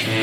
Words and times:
Welcome 0.00 0.16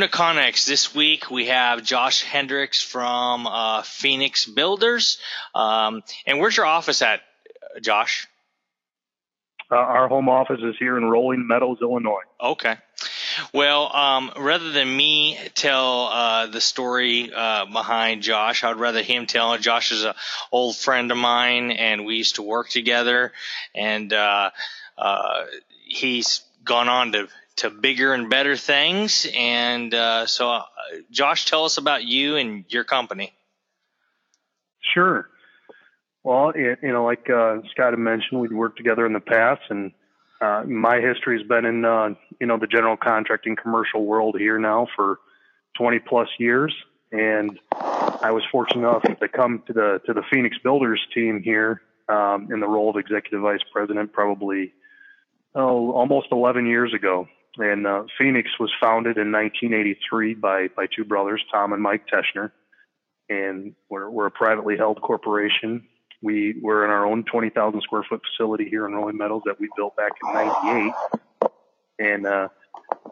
to 0.00 0.08
Connex. 0.08 0.64
This 0.64 0.94
week 0.94 1.30
we 1.30 1.48
have 1.48 1.82
Josh 1.82 2.22
Hendricks 2.22 2.80
from 2.80 3.46
uh, 3.46 3.82
Phoenix 3.82 4.46
Builders. 4.46 5.18
Um, 5.54 6.02
and 6.24 6.40
where's 6.40 6.56
your 6.56 6.64
office 6.64 7.02
at, 7.02 7.20
Josh? 7.82 8.26
Uh, 9.74 9.78
our 9.78 10.06
home 10.06 10.28
office 10.28 10.60
is 10.62 10.76
here 10.78 10.96
in 10.96 11.04
Rolling 11.04 11.48
Meadows, 11.48 11.78
Illinois. 11.82 12.22
Okay. 12.40 12.76
Well, 13.52 13.94
um, 13.94 14.30
rather 14.38 14.70
than 14.70 14.96
me 14.96 15.36
tell 15.56 16.02
uh, 16.02 16.46
the 16.46 16.60
story 16.60 17.32
uh, 17.34 17.64
behind 17.64 18.22
Josh, 18.22 18.62
I'd 18.62 18.76
rather 18.76 19.02
him 19.02 19.26
tell. 19.26 19.58
Josh 19.58 19.90
is 19.90 20.04
an 20.04 20.14
old 20.52 20.76
friend 20.76 21.10
of 21.10 21.16
mine, 21.16 21.72
and 21.72 22.06
we 22.06 22.14
used 22.14 22.36
to 22.36 22.42
work 22.42 22.68
together. 22.68 23.32
And 23.74 24.12
uh, 24.12 24.50
uh, 24.96 25.44
he's 25.86 26.42
gone 26.64 26.88
on 26.88 27.12
to 27.12 27.28
to 27.56 27.70
bigger 27.70 28.14
and 28.14 28.30
better 28.30 28.56
things. 28.56 29.26
And 29.34 29.92
uh, 29.92 30.26
so, 30.26 30.50
uh, 30.50 30.62
Josh, 31.10 31.46
tell 31.46 31.64
us 31.64 31.78
about 31.78 32.04
you 32.04 32.36
and 32.36 32.64
your 32.68 32.84
company. 32.84 33.32
Sure. 34.80 35.28
Well, 36.24 36.52
it, 36.54 36.78
you 36.82 36.92
know, 36.92 37.04
like 37.04 37.28
uh, 37.28 37.58
Scott 37.70 37.92
had 37.92 37.98
mentioned, 37.98 38.40
we'd 38.40 38.52
worked 38.52 38.78
together 38.78 39.04
in 39.04 39.12
the 39.12 39.20
past, 39.20 39.60
and 39.68 39.92
uh, 40.40 40.64
my 40.66 40.98
history 41.00 41.38
has 41.38 41.46
been 41.46 41.66
in, 41.66 41.84
uh, 41.84 42.14
you 42.40 42.46
know, 42.46 42.58
the 42.58 42.66
general 42.66 42.96
contracting 42.96 43.56
commercial 43.56 44.04
world 44.04 44.36
here 44.38 44.58
now 44.58 44.88
for 44.96 45.18
20 45.76 45.98
plus 46.00 46.28
years. 46.38 46.74
And 47.12 47.60
I 47.72 48.30
was 48.32 48.42
fortunate 48.50 48.88
enough 48.88 49.02
to 49.02 49.28
come 49.28 49.62
to 49.66 49.72
the 49.72 50.00
to 50.06 50.14
the 50.14 50.22
Phoenix 50.32 50.56
Builders 50.64 51.00
team 51.14 51.40
here 51.42 51.82
um, 52.08 52.48
in 52.50 52.58
the 52.58 52.66
role 52.66 52.90
of 52.90 52.96
executive 52.96 53.40
vice 53.40 53.62
president, 53.72 54.12
probably 54.12 54.72
oh 55.54 55.92
almost 55.92 56.28
11 56.32 56.66
years 56.66 56.92
ago. 56.92 57.28
And 57.58 57.86
uh, 57.86 58.04
Phoenix 58.18 58.50
was 58.58 58.72
founded 58.80 59.16
in 59.16 59.30
1983 59.30 60.34
by 60.34 60.68
by 60.74 60.86
two 60.86 61.04
brothers, 61.04 61.44
Tom 61.52 61.72
and 61.72 61.80
Mike 61.80 62.06
Teschner, 62.08 62.50
and 63.28 63.76
we're, 63.88 64.10
we're 64.10 64.26
a 64.26 64.32
privately 64.32 64.76
held 64.76 65.00
corporation. 65.00 65.86
We 66.24 66.56
were 66.62 66.84
in 66.84 66.90
our 66.90 67.04
own 67.06 67.24
20,000 67.24 67.80
square 67.82 68.02
foot 68.08 68.22
facility 68.30 68.68
here 68.68 68.86
in 68.86 68.94
Rolling 68.94 69.16
Meadows 69.16 69.42
that 69.44 69.60
we 69.60 69.68
built 69.76 69.94
back 69.96 70.12
in 70.22 70.32
'98, 70.32 70.92
and 71.98 72.26
uh, 72.26 72.48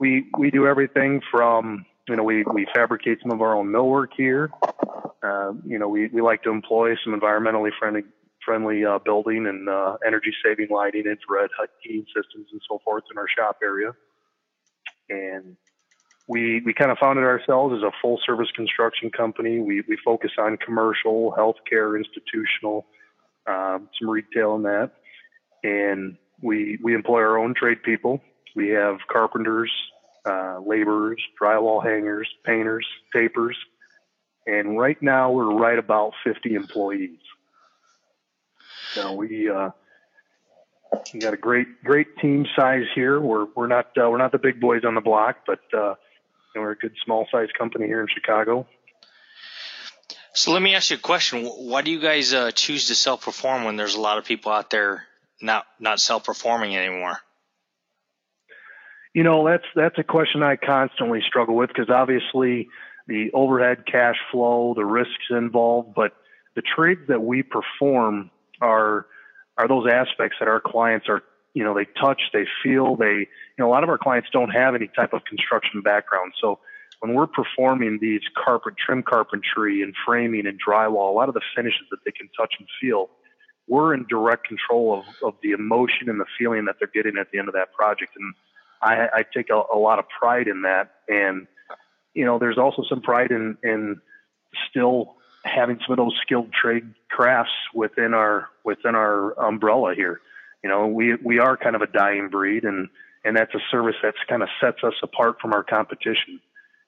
we 0.01 0.31
we 0.39 0.51
do 0.51 0.67
everything 0.67 1.21
from 1.31 1.85
you 2.09 2.17
know 2.17 2.25
we 2.25 2.45
we 2.45 2.67
fabricate 2.75 3.19
some 3.23 3.31
of 3.31 3.43
our 3.43 3.55
own 3.55 3.69
millwork 3.69 4.09
here. 4.17 4.51
Uh, 5.23 5.53
you 5.65 5.79
know 5.79 5.89
we 5.89 6.09
we 6.09 6.23
like 6.23 6.43
to 6.45 6.51
employ 6.51 6.95
some 7.05 7.19
environmentally 7.19 7.71
friendly 7.79 8.03
friendly 8.45 8.85
uh, 8.85 8.99
building 8.99 9.47
and 9.47 9.69
uh, 9.69 9.97
energy 10.07 10.33
saving 10.45 10.69
lighting, 10.71 11.05
infrared 11.05 11.51
heating 11.81 12.07
systems, 12.17 12.49
and 12.51 12.61
so 12.69 12.81
forth 12.85 13.05
in 13.11 13.19
our 13.19 13.29
shop 13.29 13.59
area 13.63 13.93
and 15.09 15.57
we 16.29 16.63
we 16.65 16.73
kind 16.73 16.91
of 16.91 16.99
founded 16.99 17.25
ourselves 17.25 17.75
as 17.77 17.83
a 17.83 17.91
full 18.01 18.19
service 18.25 18.49
construction 18.55 19.11
company. 19.11 19.61
We 19.61 19.83
we 19.89 19.97
focus 20.05 20.33
on 20.39 20.57
commercial, 20.57 21.35
healthcare, 21.37 21.97
institutional, 21.97 22.87
um, 23.47 23.89
some 23.98 24.09
retail 24.09 24.57
in 24.57 24.62
that, 24.62 24.93
and 25.62 26.17
we 26.43 26.79
we 26.83 26.95
employ 26.95 27.21
our 27.21 27.39
own 27.39 27.55
trade 27.55 27.83
people. 27.83 28.21
We 28.55 28.71
have 28.71 28.99
carpenters, 29.11 29.71
uh, 30.27 30.61
laborers, 30.65 31.21
drywall 31.41 31.83
hangers, 31.84 32.29
painters, 32.45 32.87
tapers, 33.15 33.57
and 34.47 34.79
right 34.79 35.01
now 35.01 35.31
we're 35.31 35.55
right 35.55 35.79
about 35.79 36.12
50 36.25 36.55
employees. 36.55 37.19
So 38.94 39.15
we 39.15 39.49
uh, 39.49 39.71
we 41.12 41.21
got 41.21 41.34
a 41.34 41.39
great 41.39 41.83
great 41.83 42.16
team 42.19 42.47
size 42.56 42.84
here. 42.95 43.21
We're 43.21 43.47
we're 43.56 43.66
not 43.66 43.87
uh, 43.97 44.11
we're 44.11 44.19
not 44.19 44.33
the 44.33 44.39
big 44.39 44.61
boys 44.61 44.83
on 44.84 44.95
the 44.95 45.00
block, 45.00 45.39
but 45.47 45.61
uh, 45.77 45.95
we're 46.55 46.72
a 46.72 46.77
good 46.77 46.95
small 47.05 47.27
size 47.33 47.49
company 47.56 47.87
here 47.87 48.00
in 48.00 48.09
Chicago. 48.12 48.66
So 50.34 50.53
let 50.53 50.62
me 50.62 50.75
ask 50.75 50.91
you 50.91 50.97
a 50.97 51.00
question. 51.00 51.44
Why 51.44 51.82
do 51.82 51.91
you 51.91 52.00
guys 52.00 52.32
uh, 52.32 52.50
choose 52.53 52.88
to 52.88 52.94
self 52.94 53.25
perform 53.25 53.65
when 53.65 53.76
there's 53.76 53.94
a 53.94 54.00
lot 54.00 54.19
of 54.19 54.25
people 54.25 54.50
out 54.50 54.70
there 54.70 55.04
not 55.41 55.66
not 55.78 56.00
self 56.00 56.25
performing 56.25 56.76
anymore? 56.76 57.19
You 59.15 59.25
know 59.25 59.47
that's 59.47 59.66
that's 59.76 59.98
a 59.98 60.04
question 60.04 60.42
I 60.42 60.56
constantly 60.56 61.21
struggle 61.26 61.54
with 61.54 61.69
because 61.69 61.91
obviously 61.91 62.69
the 63.06 63.31
overhead 63.34 63.84
cash 63.87 64.16
flow, 64.31 64.72
the 64.75 64.87
risks 64.87 65.25
involved, 65.31 65.94
but 65.94 66.15
the 66.54 66.62
trades 66.62 67.03
that 67.09 67.22
we 67.22 67.42
perform 67.42 68.31
are 68.60 69.06
are 69.59 69.69
those 69.69 69.87
aspects 69.87 70.38
that 70.41 70.48
our 70.48 70.60
clients 70.60 71.10
are, 71.10 71.22
you 71.53 71.62
know, 71.62 71.75
they 71.75 71.84
touch, 72.00 72.22
they 72.32 72.47
feel, 72.62 72.97
they, 72.97 73.12
you 73.12 73.59
know, 73.59 73.69
a 73.69 73.72
lot 73.72 73.82
of 73.82 73.91
our 73.91 73.98
clients 73.98 74.28
don't 74.32 74.48
have 74.48 74.75
any 74.75 74.88
type 74.97 75.12
of 75.12 75.25
construction 75.26 75.82
background. 75.82 76.32
So 76.41 76.59
when 77.03 77.15
we're 77.15 77.27
performing 77.27 77.99
these 78.01 78.21
carpet, 78.45 78.75
trim 78.79 79.03
carpentry 79.03 79.83
and 79.83 79.93
framing 80.07 80.47
and 80.47 80.57
drywall, 80.65 81.11
a 81.11 81.13
lot 81.13 81.29
of 81.29 81.35
the 81.35 81.41
finishes 81.57 81.83
that 81.91 81.99
they 82.05 82.13
can 82.13 82.29
touch 82.39 82.55
and 82.61 82.69
feel, 82.81 83.11
we're 83.67 83.93
in 83.93 84.07
direct 84.09 84.47
control 84.47 85.01
of, 85.01 85.05
of 85.27 85.35
the 85.43 85.51
emotion 85.51 86.09
and 86.09 86.21
the 86.21 86.27
feeling 86.39 86.67
that 86.67 86.77
they're 86.79 86.91
getting 86.95 87.19
at 87.19 87.33
the 87.33 87.41
end 87.41 87.49
of 87.49 87.55
that 87.55 87.73
project. 87.73 88.13
And 88.17 88.35
I, 88.81 89.09
I 89.13 89.25
take 89.35 89.51
a, 89.51 89.61
a 89.75 89.77
lot 89.77 89.99
of 89.99 90.05
pride 90.17 90.47
in 90.47 90.63
that. 90.63 90.93
And, 91.09 91.49
you 92.15 92.25
know, 92.25 92.39
there's 92.39 92.57
also 92.57 92.85
some 92.89 93.01
pride 93.01 93.33
in, 93.33 93.59
in 93.65 94.01
still 94.71 95.17
having 95.45 95.81
some 95.84 95.95
of 95.95 95.97
those 95.97 96.17
skilled 96.23 96.53
trade 96.53 96.95
crafts 97.11 97.51
within 97.75 98.15
our 98.15 98.49
within 98.65 98.95
our 98.95 99.33
umbrella 99.45 99.97
here. 99.97 100.21
You 100.63 100.71
know, 100.71 100.87
we 100.87 101.17
we 101.17 101.41
are 101.41 101.57
kind 101.57 101.75
of 101.75 101.83
a 101.83 101.89
dying 101.89 102.29
breed, 102.29 102.63
and 102.63 102.89
and 103.25 103.37
that's 103.37 103.53
a 103.57 103.61
service 103.73 103.97
that's 104.01 104.19
kind 104.29 104.45
of 104.45 104.49
sets 104.61 104.84
us 104.84 104.95
apart 105.03 105.41
from 105.41 105.53
our 105.53 105.65
competition. 105.65 106.41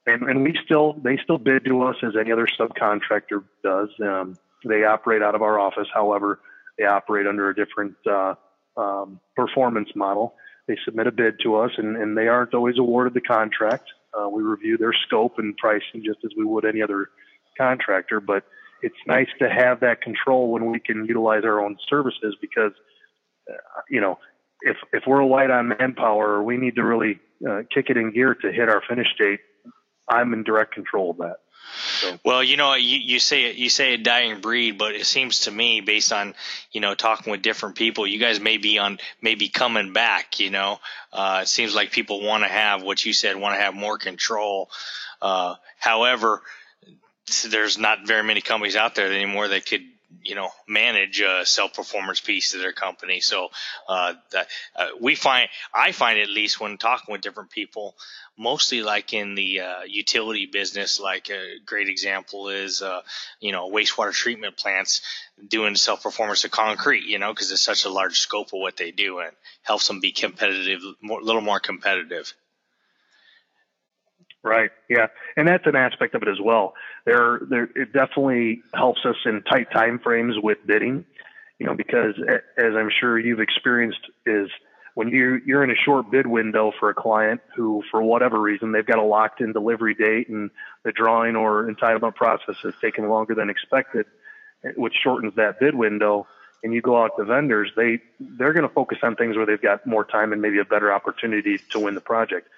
And 0.07 0.23
and 0.23 0.43
we 0.43 0.59
still 0.65 0.95
they 1.03 1.19
still 1.23 1.39
bid 1.39 1.65
to 1.65 1.83
us 1.83 1.97
as 2.03 2.13
any 2.19 2.31
other 2.31 2.47
subcontractor 2.59 3.45
does. 3.63 3.89
Um, 4.03 4.37
they 4.65 4.85
operate 4.85 5.23
out 5.23 5.35
of 5.35 5.43
our 5.43 5.59
office, 5.59 5.89
however, 5.93 6.41
they 6.79 6.85
operate 6.85 7.27
under 7.27 7.51
a 7.51 7.55
different 7.55 7.97
uh, 8.11 8.35
um, 8.77 9.21
performance 9.37 9.91
model. 9.95 10.35
They 10.67 10.77
submit 10.85 11.07
a 11.07 11.13
bid 11.13 11.41
to 11.43 11.57
us, 11.57 11.73
and, 11.77 11.97
and 11.97 12.17
they 12.17 12.29
aren't 12.29 12.55
always 12.55 12.79
awarded 12.79 13.15
the 13.15 13.21
contract. 13.21 13.91
Uh, 14.19 14.29
we 14.29 14.43
review 14.43 14.79
their 14.79 14.95
scope 15.07 15.39
and 15.39 15.57
pricing 15.57 16.03
just 16.05 16.19
as 16.25 16.31
we 16.37 16.45
would 16.45 16.65
any 16.65 16.83
other 16.83 17.11
contractor, 17.59 18.21
but 18.21 18.45
it's 18.83 18.97
nice 19.07 19.29
to 19.39 19.49
have 19.49 19.81
that 19.81 20.01
control 20.01 20.51
when 20.51 20.71
we 20.71 20.81
can 20.81 21.05
utilize 21.05 21.45
our 21.45 21.61
own 21.65 21.77
services 21.89 22.37
because, 22.41 22.73
uh, 23.51 23.81
you 23.91 24.01
know, 24.01 24.19
if 24.63 24.77
if 24.93 25.05
we're 25.07 25.21
a 25.21 25.27
light 25.27 25.51
on 25.51 25.69
manpower 25.69 26.43
we 26.43 26.57
need 26.57 26.75
to 26.77 26.83
really 26.83 27.21
uh, 27.49 27.63
kick 27.73 27.87
it 27.91 27.97
in 27.97 28.13
gear 28.13 28.35
to 28.35 28.53
hit 28.53 28.69
our 28.69 28.83
finish 28.89 29.09
date, 29.19 29.41
I'm 30.09 30.33
in 30.33 30.43
direct 30.43 30.73
control 30.73 31.11
of 31.11 31.17
that. 31.19 31.37
So. 31.77 32.19
Well, 32.25 32.45
you 32.45 32.57
know, 32.57 32.75
you, 32.75 32.99
you 32.99 33.19
say 33.19 33.53
you 33.53 33.69
say 33.69 33.95
a 33.95 33.99
dying 33.99 34.41
breed, 34.41 34.79
but 34.79 34.95
it 34.95 35.07
seems 35.07 35.41
to 35.41 35.51
me, 35.51 35.81
based 35.81 36.13
on 36.13 36.35
you 36.71 36.81
know 36.81 36.95
talking 36.95 37.31
with 37.31 37.43
different 37.43 37.75
people, 37.75 38.07
you 38.07 38.21
guys 38.21 38.39
may 38.39 38.59
be 38.59 38.79
on 38.79 38.99
maybe 39.21 39.49
coming 39.49 39.93
back. 39.93 40.39
You 40.39 40.51
know, 40.51 40.79
uh, 41.13 41.41
it 41.43 41.49
seems 41.49 41.75
like 41.75 41.91
people 41.91 42.23
want 42.23 42.45
to 42.45 42.49
have 42.49 42.83
what 42.83 43.05
you 43.05 43.13
said, 43.13 43.37
want 43.37 43.57
to 43.57 43.61
have 43.61 43.75
more 43.75 43.99
control. 43.99 44.71
Uh, 45.21 45.55
however, 45.79 46.43
there's 47.49 47.79
not 47.79 48.07
very 48.07 48.23
many 48.23 48.41
companies 48.41 48.77
out 48.77 48.95
there 48.95 49.11
anymore 49.13 49.49
that 49.49 49.67
could 49.67 49.83
you 50.23 50.35
know 50.35 50.51
manage 50.69 51.21
a 51.21 51.45
self 51.45 51.75
performance 51.75 52.21
piece 52.21 52.55
of 52.55 52.61
their 52.61 52.73
company. 52.73 53.21
So 53.21 53.49
uh, 53.89 54.15
that 54.33 54.49
uh, 54.77 54.89
we 55.01 55.15
find 55.15 55.49
I 55.75 55.93
find 55.93 56.19
at 56.19 56.29
least 56.29 56.61
when 56.61 56.79
talking 56.79 57.13
with 57.13 57.21
different 57.21 57.51
people, 57.51 57.95
mostly 58.39 58.83
like 58.83 59.13
in 59.13 59.35
the 59.35 59.61
uh, 59.61 59.83
utility 59.87 60.47
business, 60.47 61.01
like 61.01 61.31
a 61.31 61.59
great 61.65 61.89
example 61.89 62.49
is 62.49 62.83
uh, 62.83 63.03
you 63.41 63.53
know 63.53 63.71
wastewater 63.71 64.13
treatment 64.13 64.57
plants 64.57 65.03
doing 65.49 65.75
self 65.77 66.03
performance 66.03 66.45
of 66.45 66.51
concrete. 66.51 67.05
You 67.05 67.19
know 67.19 67.33
because 67.33 67.51
it's 67.51 67.63
such 67.63 67.85
a 67.85 67.91
large 67.91 68.19
scope 68.19 68.49
of 68.49 68.61
what 68.61 68.77
they 68.77 68.91
do 68.91 69.19
and 69.21 69.33
helps 69.63 69.89
them 69.89 70.01
be 70.01 70.13
competitive, 70.13 70.81
a 70.83 71.15
little 71.23 71.41
more 71.43 71.61
competitive. 71.61 72.33
Right. 74.45 74.71
Yeah, 74.91 75.07
and 75.39 75.49
that's 75.49 75.67
an 75.67 75.75
aspect 75.75 76.15
of 76.15 76.23
it 76.23 76.29
as 76.29 76.39
well. 76.39 76.75
There, 77.07 77.41
there, 77.49 77.65
it 77.75 77.95
definitely 77.95 78.63
helps 78.75 79.01
us 79.07 79.17
in 79.25 79.43
tight 79.43 79.73
time 79.73 79.99
frames 79.99 80.35
with 80.41 80.59
bidding. 80.67 81.07
You 81.59 81.67
know, 81.67 81.75
because 81.75 82.15
as 82.59 82.75
I'm 82.77 82.91
sure 83.01 83.19
you've 83.19 83.41
experienced, 83.41 84.01
is 84.27 84.51
when 84.93 85.09
you 85.09 85.41
you're 85.47 85.65
in 85.65 85.71
a 85.71 85.77
short 85.83 86.11
bid 86.11 86.27
window 86.27 86.73
for 86.79 86.91
a 86.91 86.95
client 86.95 87.41
who, 87.57 87.83
for 87.91 88.03
whatever 88.03 88.39
reason, 88.39 88.73
they've 88.73 88.85
got 88.85 88.99
a 88.99 89.03
locked 89.03 89.41
in 89.41 89.55
delivery 89.55 89.95
date 89.95 90.29
and 90.29 90.51
the 90.85 90.93
drawing 90.93 91.37
or 91.37 91.65
entitlement 91.73 92.15
process 92.15 92.57
has 92.63 92.75
taken 92.83 93.09
longer 93.09 93.35
than 93.35 93.49
expected, 93.49 94.05
eh, 94.63 94.73
which 94.77 94.95
shortens 95.03 95.35
that 95.37 95.59
bid 95.59 95.75
window. 95.75 96.27
And 96.63 96.75
you 96.75 96.83
go 96.83 97.03
out 97.03 97.13
to 97.19 97.25
vendors, 97.25 97.71
they 97.77 98.01
they're 98.21 98.53
going 98.53 98.69
to 98.69 98.75
focus 98.75 98.99
on 99.03 99.17
things 99.17 99.37
where 99.37 99.47
they've 99.47 99.61
got 99.61 99.87
more 99.87 100.05
time 100.05 100.35
and 100.35 100.43
maybe 100.43 100.59
a 100.59 100.65
better 100.67 100.93
opportunity 100.93 101.59
to 101.71 101.81
win 101.81 101.95
the 101.95 102.03
project 102.03 102.49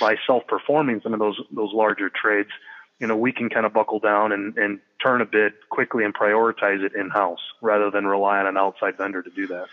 by 0.00 0.16
self-performing 0.26 1.00
some 1.02 1.12
of 1.12 1.18
those 1.18 1.40
those 1.50 1.72
larger 1.72 2.10
trades, 2.10 2.50
you 2.98 3.06
know, 3.06 3.16
we 3.16 3.32
can 3.32 3.50
kind 3.50 3.66
of 3.66 3.72
buckle 3.72 3.98
down 3.98 4.32
and, 4.32 4.56
and 4.56 4.80
turn 5.02 5.20
a 5.20 5.26
bid 5.26 5.52
quickly 5.68 6.04
and 6.04 6.14
prioritize 6.14 6.82
it 6.82 6.94
in 6.94 7.10
house 7.10 7.40
rather 7.60 7.90
than 7.90 8.06
rely 8.06 8.38
on 8.38 8.46
an 8.46 8.56
outside 8.56 8.96
vendor 8.96 9.22
to 9.22 9.30
do 9.30 9.46
that. 9.48 9.66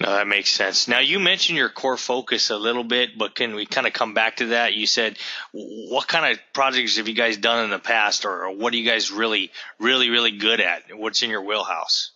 No, 0.00 0.10
that 0.10 0.26
makes 0.26 0.50
sense. 0.50 0.88
Now 0.88 0.98
you 0.98 1.20
mentioned 1.20 1.56
your 1.56 1.68
core 1.68 1.96
focus 1.96 2.50
a 2.50 2.56
little 2.56 2.82
bit, 2.82 3.16
but 3.16 3.36
can 3.36 3.54
we 3.54 3.64
kind 3.64 3.86
of 3.86 3.92
come 3.92 4.12
back 4.12 4.36
to 4.36 4.46
that? 4.46 4.74
You 4.74 4.86
said, 4.86 5.16
what 5.52 6.08
kind 6.08 6.32
of 6.32 6.40
projects 6.52 6.96
have 6.96 7.06
you 7.06 7.14
guys 7.14 7.36
done 7.36 7.64
in 7.64 7.70
the 7.70 7.78
past, 7.78 8.24
or, 8.24 8.46
or 8.46 8.56
what 8.56 8.74
are 8.74 8.76
you 8.76 8.90
guys 8.90 9.12
really, 9.12 9.52
really, 9.78 10.10
really 10.10 10.32
good 10.32 10.60
at? 10.60 10.82
What's 10.96 11.22
in 11.22 11.30
your 11.30 11.42
wheelhouse? 11.42 12.10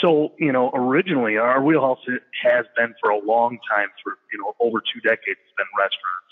So, 0.00 0.32
you 0.38 0.52
know, 0.52 0.70
originally 0.74 1.38
our 1.38 1.62
wheelhouse 1.62 1.98
has 2.42 2.66
been 2.76 2.94
for 3.02 3.10
a 3.10 3.18
long 3.18 3.58
time, 3.68 3.88
for, 4.02 4.14
you 4.32 4.38
know, 4.38 4.54
over 4.60 4.80
two 4.80 5.00
decades, 5.00 5.38
it's 5.40 5.56
been 5.56 5.66
restaurants. 5.76 6.28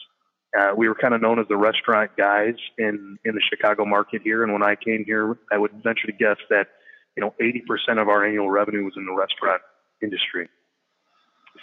Uh, 0.57 0.75
we 0.77 0.89
were 0.89 0.95
kind 0.95 1.15
of 1.15 1.21
known 1.21 1.39
as 1.39 1.47
the 1.49 1.57
restaurant 1.57 2.13
guys 2.17 2.55
in, 2.79 3.19
in 3.25 3.35
the 3.35 3.41
Chicago 3.51 3.85
market 3.85 4.23
here. 4.23 4.43
And 4.43 4.53
when 4.53 4.63
I 4.63 4.77
came 4.77 5.05
here, 5.05 5.37
I 5.51 5.59
would 5.59 5.73
venture 5.83 6.07
to 6.07 6.13
guess 6.13 6.37
that, 6.51 6.69
you 7.17 7.23
know, 7.23 7.35
80% 7.41 8.01
of 8.01 8.09
our 8.09 8.25
annual 8.25 8.51
revenue 8.51 8.85
was 8.85 8.95
in 8.97 9.05
the 9.05 9.13
restaurant 9.13 9.63
industry. 10.03 10.49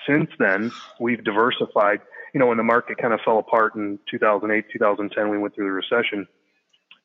Since 0.07 0.29
then, 0.39 0.71
we've 0.99 1.23
diversified. 1.23 2.01
You 2.33 2.39
know, 2.39 2.47
when 2.47 2.57
the 2.57 2.63
market 2.63 2.97
kind 2.97 3.13
of 3.13 3.21
fell 3.23 3.39
apart 3.39 3.75
in 3.75 3.99
2008, 4.09 4.65
2010, 4.73 5.29
we 5.29 5.37
went 5.37 5.55
through 5.55 5.65
the 5.65 5.71
recession. 5.71 6.27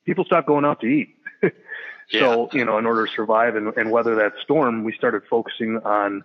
People 0.05 0.25
stopped 0.25 0.49
going 0.49 0.65
out 0.65 0.81
to 0.81 0.87
eat. 0.87 1.15
yeah. 2.11 2.21
So, 2.21 2.49
you 2.53 2.65
know, 2.65 2.79
in 2.79 2.87
order 2.87 3.07
to 3.07 3.13
survive 3.13 3.57
and, 3.57 3.77
and 3.77 3.91
weather 3.91 4.17
that 4.17 4.33
storm, 4.43 4.85
we 4.85 4.93
started 4.93 5.23
focusing 5.29 5.81
on 5.85 6.25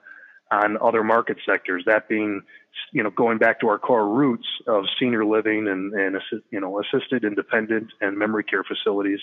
on 0.52 0.78
other 0.82 1.04
market 1.04 1.38
sectors. 1.46 1.84
That 1.86 2.08
being, 2.08 2.44
you 2.92 3.02
know, 3.04 3.10
going 3.10 3.38
back 3.38 3.60
to 3.62 3.68
our 3.70 3.80
core 3.80 4.08
roots 4.08 4.48
of 4.68 4.86
senior 5.00 5.26
living 5.26 5.68
and 5.68 5.94
and 5.94 6.22
you 6.52 6.60
know 6.60 6.80
assisted, 6.80 7.24
independent, 7.24 7.88
and 8.02 8.18
memory 8.18 8.44
care 8.44 8.64
facilities. 8.64 9.20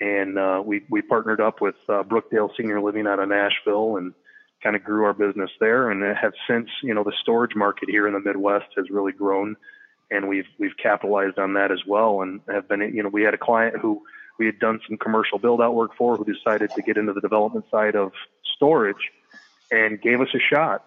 And 0.00 0.38
uh, 0.38 0.62
we 0.64 0.84
we 0.88 1.02
partnered 1.02 1.40
up 1.40 1.60
with 1.60 1.74
uh, 1.88 2.02
Brookdale 2.04 2.50
Senior 2.56 2.80
Living 2.80 3.06
out 3.06 3.18
of 3.18 3.28
Nashville 3.28 3.96
and 3.96 4.14
kind 4.62 4.76
of 4.76 4.84
grew 4.84 5.04
our 5.04 5.12
business 5.12 5.50
there. 5.60 5.90
And 5.90 6.02
have 6.16 6.32
since, 6.48 6.68
you 6.82 6.94
know, 6.94 7.04
the 7.04 7.12
storage 7.20 7.54
market 7.54 7.88
here 7.88 8.06
in 8.06 8.14
the 8.14 8.20
Midwest 8.20 8.66
has 8.76 8.90
really 8.90 9.12
grown, 9.12 9.56
and 10.10 10.28
we've 10.28 10.46
we've 10.58 10.76
capitalized 10.80 11.38
on 11.38 11.54
that 11.54 11.72
as 11.72 11.80
well. 11.86 12.22
And 12.22 12.40
have 12.48 12.68
been, 12.68 12.80
you 12.80 13.02
know, 13.02 13.08
we 13.08 13.22
had 13.22 13.34
a 13.34 13.38
client 13.38 13.76
who 13.80 14.02
we 14.38 14.46
had 14.46 14.58
done 14.58 14.80
some 14.86 14.96
commercial 14.96 15.38
build 15.38 15.60
out 15.60 15.74
work 15.74 15.92
for 15.96 16.16
who 16.16 16.24
decided 16.24 16.70
to 16.70 16.82
get 16.82 16.96
into 16.96 17.12
the 17.12 17.20
development 17.20 17.66
side 17.70 17.96
of 17.96 18.12
storage 18.56 19.10
and 19.70 20.00
gave 20.00 20.20
us 20.20 20.28
a 20.34 20.38
shot. 20.38 20.84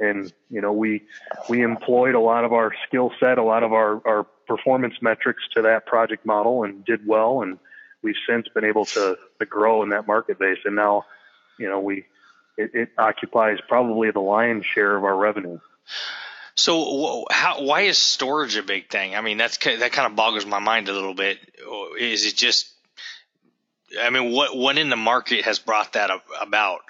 And, 0.00 0.32
you 0.50 0.60
know, 0.60 0.72
we, 0.72 1.02
we 1.48 1.62
employed 1.62 2.14
a 2.14 2.20
lot 2.20 2.44
of 2.44 2.52
our 2.52 2.72
skill 2.86 3.12
set, 3.20 3.38
a 3.38 3.44
lot 3.44 3.62
of 3.62 3.72
our, 3.72 4.00
our 4.06 4.26
performance 4.46 4.94
metrics 5.00 5.42
to 5.54 5.62
that 5.62 5.86
project 5.86 6.26
model 6.26 6.64
and 6.64 6.84
did 6.84 7.06
well. 7.06 7.42
And 7.42 7.58
we've 8.02 8.16
since 8.28 8.48
been 8.48 8.64
able 8.64 8.86
to, 8.86 9.16
to 9.38 9.46
grow 9.46 9.82
in 9.82 9.90
that 9.90 10.06
market 10.06 10.38
base. 10.38 10.58
And 10.64 10.74
now, 10.74 11.04
you 11.58 11.68
know, 11.68 11.80
we, 11.80 12.06
it, 12.56 12.70
it 12.74 12.88
occupies 12.98 13.58
probably 13.68 14.10
the 14.10 14.20
lion's 14.20 14.66
share 14.66 14.96
of 14.96 15.04
our 15.04 15.16
revenue. 15.16 15.60
So, 16.56 17.24
how, 17.30 17.62
why 17.62 17.82
is 17.82 17.98
storage 17.98 18.56
a 18.56 18.62
big 18.62 18.88
thing? 18.88 19.16
I 19.16 19.22
mean, 19.22 19.38
that's 19.38 19.58
that 19.58 19.90
kind 19.92 20.06
of 20.06 20.14
boggles 20.14 20.46
my 20.46 20.60
mind 20.60 20.88
a 20.88 20.92
little 20.92 21.14
bit. 21.14 21.38
Is 21.98 22.26
it 22.26 22.36
just? 22.36 22.70
I 24.00 24.10
mean, 24.10 24.32
what 24.32 24.56
what 24.56 24.78
in 24.78 24.90
the 24.90 24.96
market 24.96 25.44
has 25.44 25.58
brought 25.58 25.92
that 25.94 26.10
about? 26.40 26.80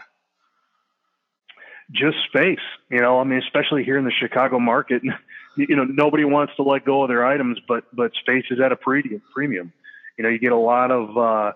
just 1.90 2.16
space. 2.28 2.58
You 2.90 3.00
know, 3.00 3.20
I 3.20 3.24
mean, 3.24 3.38
especially 3.38 3.84
here 3.84 3.98
in 3.98 4.04
the 4.04 4.12
Chicago 4.12 4.58
market, 4.58 5.02
you 5.56 5.76
know, 5.76 5.84
nobody 5.84 6.24
wants 6.24 6.54
to 6.56 6.62
let 6.62 6.84
go 6.84 7.02
of 7.02 7.08
their 7.08 7.24
items, 7.24 7.58
but 7.66 7.84
but 7.94 8.12
space 8.20 8.44
is 8.50 8.60
at 8.60 8.72
a 8.72 8.76
premium. 8.76 9.22
Premium. 9.32 9.72
You 10.18 10.24
know, 10.24 10.30
you 10.30 10.38
get 10.38 10.52
a 10.52 10.56
lot 10.56 10.90
of 10.90 11.16
uh, 11.16 11.52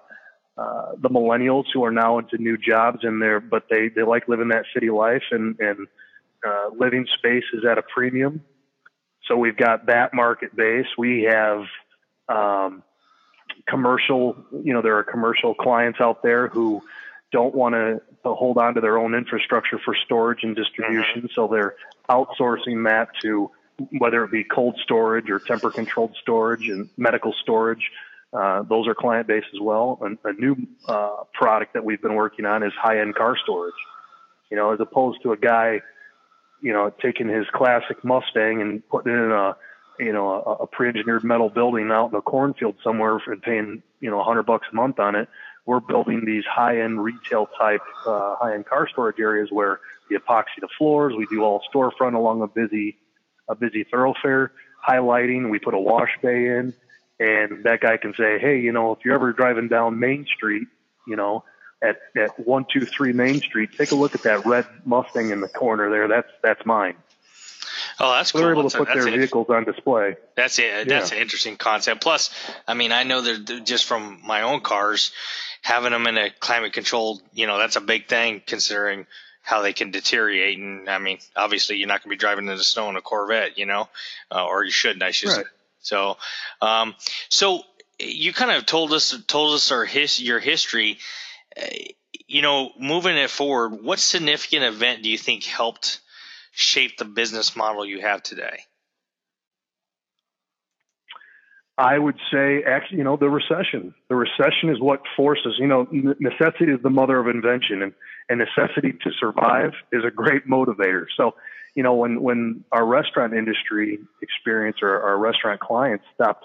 uh, 0.60 0.92
the 1.00 1.08
millennials 1.08 1.64
who 1.72 1.84
are 1.84 1.92
now 1.92 2.18
into 2.18 2.38
new 2.38 2.56
jobs 2.56 3.00
in 3.02 3.20
there, 3.20 3.40
but 3.40 3.64
they 3.70 3.88
they 3.88 4.02
like 4.02 4.28
living 4.28 4.48
that 4.48 4.64
city 4.74 4.90
life, 4.90 5.22
and 5.30 5.58
and 5.58 5.86
uh, 6.46 6.70
living 6.76 7.06
space 7.18 7.44
is 7.52 7.64
at 7.64 7.78
a 7.78 7.82
premium. 7.82 8.42
So 9.26 9.36
we've 9.36 9.56
got 9.56 9.86
that 9.86 10.14
market 10.14 10.56
base. 10.56 10.86
We 10.96 11.28
have 11.28 11.64
um, 12.28 12.82
commercial. 13.68 14.36
You 14.64 14.72
know, 14.72 14.82
there 14.82 14.96
are 14.96 15.04
commercial 15.04 15.54
clients 15.54 16.00
out 16.00 16.22
there 16.22 16.48
who 16.48 16.82
don't 17.32 17.54
want 17.54 17.74
to, 17.74 18.00
hold 18.24 18.58
on 18.58 18.74
to 18.74 18.80
their 18.82 18.98
own 18.98 19.14
infrastructure 19.14 19.78
for 19.82 19.96
storage 20.04 20.40
and 20.42 20.54
distribution. 20.54 21.22
Mm-hmm. 21.22 21.26
So 21.34 21.48
they're 21.48 21.76
outsourcing 22.10 22.84
that 22.84 23.08
to 23.22 23.50
whether 23.96 24.22
it 24.24 24.30
be 24.30 24.44
cold 24.44 24.78
storage 24.82 25.30
or 25.30 25.38
temper 25.38 25.70
controlled 25.70 26.14
storage 26.20 26.68
and 26.68 26.90
medical 26.98 27.32
storage. 27.42 27.90
Uh, 28.32 28.62
those 28.64 28.86
are 28.86 28.94
client 28.94 29.26
base 29.26 29.44
as 29.54 29.60
well. 29.60 29.98
And 30.02 30.18
a 30.24 30.32
new 30.34 30.56
uh, 30.86 31.22
product 31.32 31.72
that 31.72 31.84
we've 31.84 32.02
been 32.02 32.16
working 32.16 32.44
on 32.44 32.62
is 32.62 32.72
high 32.78 33.00
end 33.00 33.14
car 33.14 33.34
storage. 33.42 33.72
You 34.50 34.56
know, 34.58 34.72
as 34.74 34.80
opposed 34.80 35.22
to 35.22 35.32
a 35.32 35.36
guy, 35.36 35.80
you 36.60 36.72
know, 36.72 36.92
taking 37.00 37.28
his 37.28 37.46
classic 37.54 38.04
Mustang 38.04 38.60
and 38.60 38.86
putting 38.90 39.12
it 39.12 39.16
in 39.16 39.32
a, 39.32 39.56
you 39.98 40.12
know, 40.12 40.30
a, 40.30 40.52
a 40.62 40.66
pre-engineered 40.66 41.24
metal 41.24 41.48
building 41.48 41.90
out 41.90 42.10
in 42.10 42.16
a 42.16 42.22
cornfield 42.22 42.76
somewhere 42.82 43.20
and 43.26 43.42
paying, 43.42 43.82
you 44.00 44.10
know, 44.10 44.20
a 44.20 44.24
hundred 44.24 44.44
bucks 44.44 44.66
a 44.70 44.74
month 44.74 44.98
on 44.98 45.14
it 45.14 45.28
we're 45.68 45.80
building 45.80 46.24
these 46.24 46.44
high-end 46.46 47.04
retail 47.04 47.46
type, 47.58 47.82
uh, 48.06 48.36
high-end 48.36 48.64
car 48.64 48.88
storage 48.88 49.20
areas 49.20 49.50
where 49.52 49.80
we 50.08 50.16
epoxy 50.16 50.62
the 50.62 50.68
floors. 50.78 51.12
We 51.14 51.26
do 51.26 51.42
all 51.42 51.62
storefront 51.72 52.14
along 52.14 52.40
a 52.40 52.46
busy, 52.46 52.96
a 53.50 53.54
busy 53.54 53.84
thoroughfare. 53.84 54.50
Highlighting, 54.88 55.50
we 55.50 55.58
put 55.58 55.74
a 55.74 55.78
wash 55.78 56.08
bay 56.22 56.46
in, 56.46 56.72
and 57.20 57.64
that 57.64 57.80
guy 57.82 57.98
can 57.98 58.14
say, 58.14 58.38
hey, 58.38 58.60
you 58.60 58.72
know, 58.72 58.92
if 58.92 59.00
you're 59.04 59.14
ever 59.14 59.34
driving 59.34 59.68
down 59.68 60.00
Main 60.00 60.24
Street, 60.24 60.66
you 61.06 61.16
know, 61.16 61.44
at 61.82 61.98
at 62.16 62.30
one 62.46 62.64
two 62.72 62.86
three 62.86 63.12
Main 63.12 63.40
Street, 63.40 63.68
take 63.76 63.90
a 63.90 63.94
look 63.94 64.14
at 64.14 64.22
that 64.22 64.46
red 64.46 64.66
Mustang 64.86 65.28
in 65.28 65.42
the 65.42 65.48
corner 65.48 65.90
there. 65.90 66.08
That's 66.08 66.30
that's 66.42 66.64
mine. 66.64 66.96
Oh, 68.00 68.12
that's 68.12 68.30
so 68.30 68.38
cool. 68.38 68.42
They're 68.42 68.52
able 68.52 68.62
that's 68.62 68.74
to 68.74 68.84
put 68.84 68.94
their 68.94 69.04
vehicles 69.04 69.48
on 69.50 69.64
display. 69.64 70.16
That's 70.36 70.58
it. 70.58 70.88
That's 70.88 71.10
yeah. 71.10 71.16
an 71.16 71.22
interesting 71.22 71.56
concept. 71.56 72.00
Plus, 72.00 72.30
I 72.66 72.74
mean, 72.74 72.92
I 72.92 73.02
know 73.02 73.22
that 73.22 73.64
just 73.64 73.86
from 73.86 74.20
my 74.24 74.42
own 74.42 74.60
cars, 74.60 75.10
having 75.62 75.92
them 75.92 76.06
in 76.06 76.16
a 76.16 76.30
climate 76.30 76.72
controlled, 76.72 77.20
you 77.32 77.46
know, 77.46 77.58
that's 77.58 77.76
a 77.76 77.80
big 77.80 78.06
thing 78.06 78.42
considering 78.46 79.06
how 79.42 79.62
they 79.62 79.72
can 79.72 79.90
deteriorate. 79.90 80.58
And 80.58 80.88
I 80.88 80.98
mean, 80.98 81.18
obviously, 81.34 81.76
you're 81.76 81.88
not 81.88 82.02
going 82.04 82.10
to 82.10 82.16
be 82.16 82.20
driving 82.20 82.48
in 82.48 82.56
the 82.56 82.62
snow 82.62 82.88
in 82.90 82.96
a 82.96 83.00
Corvette, 83.00 83.58
you 83.58 83.66
know, 83.66 83.88
uh, 84.30 84.44
or 84.44 84.64
you 84.64 84.70
shouldn't, 84.70 85.02
I 85.02 85.10
should 85.10 85.30
right. 85.30 85.36
say. 85.38 85.50
So, 85.80 86.18
um, 86.60 86.94
so 87.28 87.62
you 87.98 88.32
kind 88.32 88.50
of 88.52 88.66
told 88.66 88.92
us 88.92 89.16
told 89.26 89.54
us 89.54 89.72
our 89.72 89.84
his 89.84 90.20
your 90.20 90.38
history. 90.38 90.98
Uh, 91.60 91.66
you 92.26 92.42
know, 92.42 92.70
moving 92.78 93.16
it 93.16 93.30
forward, 93.30 93.82
what 93.82 93.98
significant 93.98 94.62
event 94.62 95.02
do 95.02 95.08
you 95.08 95.16
think 95.16 95.44
helped 95.44 96.00
shape 96.58 96.98
the 96.98 97.04
business 97.04 97.54
model 97.54 97.86
you 97.86 98.00
have 98.00 98.20
today? 98.20 98.58
I 101.78 101.96
would 101.96 102.16
say, 102.32 102.64
actually, 102.64 102.98
you 102.98 103.04
know, 103.04 103.16
the 103.16 103.30
recession. 103.30 103.94
The 104.08 104.16
recession 104.16 104.68
is 104.68 104.80
what 104.80 105.00
forces, 105.16 105.54
you 105.58 105.68
know, 105.68 105.86
necessity 106.18 106.72
is 106.72 106.82
the 106.82 106.90
mother 106.90 107.20
of 107.20 107.28
invention, 107.28 107.82
and, 107.82 107.92
and 108.28 108.40
necessity 108.40 108.92
to 109.04 109.10
survive 109.20 109.72
is 109.92 110.02
a 110.04 110.10
great 110.10 110.48
motivator. 110.48 111.06
So, 111.16 111.36
you 111.76 111.84
know, 111.84 111.94
when, 111.94 112.20
when 112.20 112.64
our 112.72 112.84
restaurant 112.84 113.34
industry 113.34 114.00
experience 114.20 114.78
or 114.82 115.00
our 115.00 115.16
restaurant 115.16 115.60
clients 115.60 116.04
stopped 116.12 116.44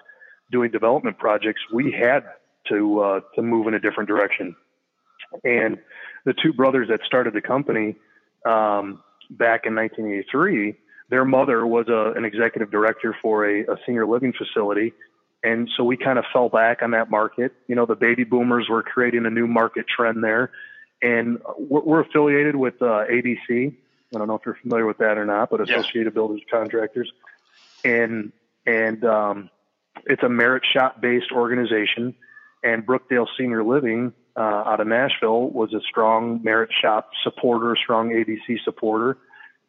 doing 0.52 0.70
development 0.70 1.18
projects, 1.18 1.62
we 1.74 1.92
had 1.92 2.24
to, 2.70 3.00
uh, 3.00 3.20
to 3.34 3.42
move 3.42 3.66
in 3.66 3.74
a 3.74 3.80
different 3.80 4.08
direction. 4.08 4.56
And 5.44 5.80
the 6.26 6.36
two 6.36 6.54
brothers 6.54 6.90
that 6.90 7.00
started 7.08 7.34
the 7.34 7.42
company 7.42 7.96
um, 8.46 9.02
back 9.38 9.66
in 9.66 9.76
1983, 9.76 10.76
their 11.10 11.26
mother 11.26 11.66
was 11.66 11.88
a, 11.90 12.18
an 12.18 12.26
executive 12.26 12.72
director 12.72 13.16
for 13.22 13.46
a, 13.46 13.62
a 13.62 13.78
senior 13.86 14.06
living 14.08 14.34
facility 14.34 14.94
and 15.44 15.70
so 15.76 15.84
we 15.84 15.98
kind 15.98 16.18
of 16.18 16.26
fell 16.32 16.48
back 16.48 16.82
on 16.82 16.92
that 16.92 17.12
market. 17.12 17.52
You 17.68 17.76
know, 17.76 17.86
the 17.86 17.96
baby 17.96 18.24
boomers 18.24 18.70
were 18.70 18.82
creating 18.82 19.26
a 19.26 19.30
new 19.30 19.46
market 19.46 19.86
trend 19.88 20.24
there. 20.24 20.52
And 21.02 21.40
we're, 21.58 21.82
we're 21.82 22.00
affiliated 22.00 22.56
with 22.56 22.82
uh, 22.82 23.04
ABC. 23.12 23.76
I 24.16 24.18
don't 24.18 24.28
know 24.28 24.36
if 24.36 24.42
you're 24.46 24.58
familiar 24.62 24.86
with 24.86 25.00
that 25.00 25.18
or 25.18 25.26
not, 25.26 25.50
but 25.50 25.60
Associated 25.60 26.14
yeah. 26.14 26.16
Builders 26.16 26.42
Contractors. 26.50 27.12
And, 27.84 28.32
and 28.66 29.04
um, 29.04 29.50
it's 30.06 30.24
a 30.24 30.30
merit 30.30 30.64
shop 30.72 31.02
based 31.02 31.32
organization. 31.34 32.16
And 32.64 32.86
Brookdale 32.86 33.28
Senior 33.38 33.66
Living 33.66 34.14
uh, 34.36 34.40
out 34.40 34.80
of 34.80 34.88
Nashville 34.88 35.50
was 35.50 35.74
a 35.74 35.82
strong 35.82 36.42
merit 36.44 36.72
shop 36.82 37.12
supporter, 37.24 37.76
strong 37.76 38.10
ABC 38.10 38.64
supporter 38.64 39.18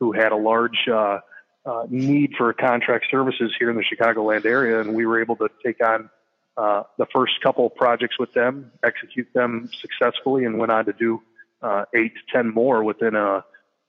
who 0.01 0.13
had 0.13 0.33
a 0.33 0.37
large 0.37 0.89
uh, 0.91 1.21
uh, 1.67 1.87
need 1.89 2.35
for 2.37 2.53
contract 2.53 3.07
services 3.11 3.53
here 3.59 3.71
in 3.71 3.77
the 3.77 3.85
Chicagoland 3.85 4.45
area, 4.45 4.81
and 4.81 4.95
we 4.95 5.07
were 5.07 5.21
able 5.21 5.37
to 5.37 5.49
take 5.65 5.83
on 5.85 6.11
uh, 6.57 6.83
the 6.99 7.07
first 7.07 7.41
couple 7.43 7.69
projects 7.71 8.19
with 8.19 8.33
them, 8.33 8.71
execute 8.83 9.29
them 9.35 9.69
successfully, 9.81 10.45
and 10.45 10.59
went 10.59 10.71
on 10.71 10.85
to 10.85 10.93
do 10.93 11.23
uh, 11.63 11.85
eight 11.95 12.15
to 12.15 12.21
ten 12.33 12.53
more 12.53 12.85
within 12.85 13.15
a 13.15 13.45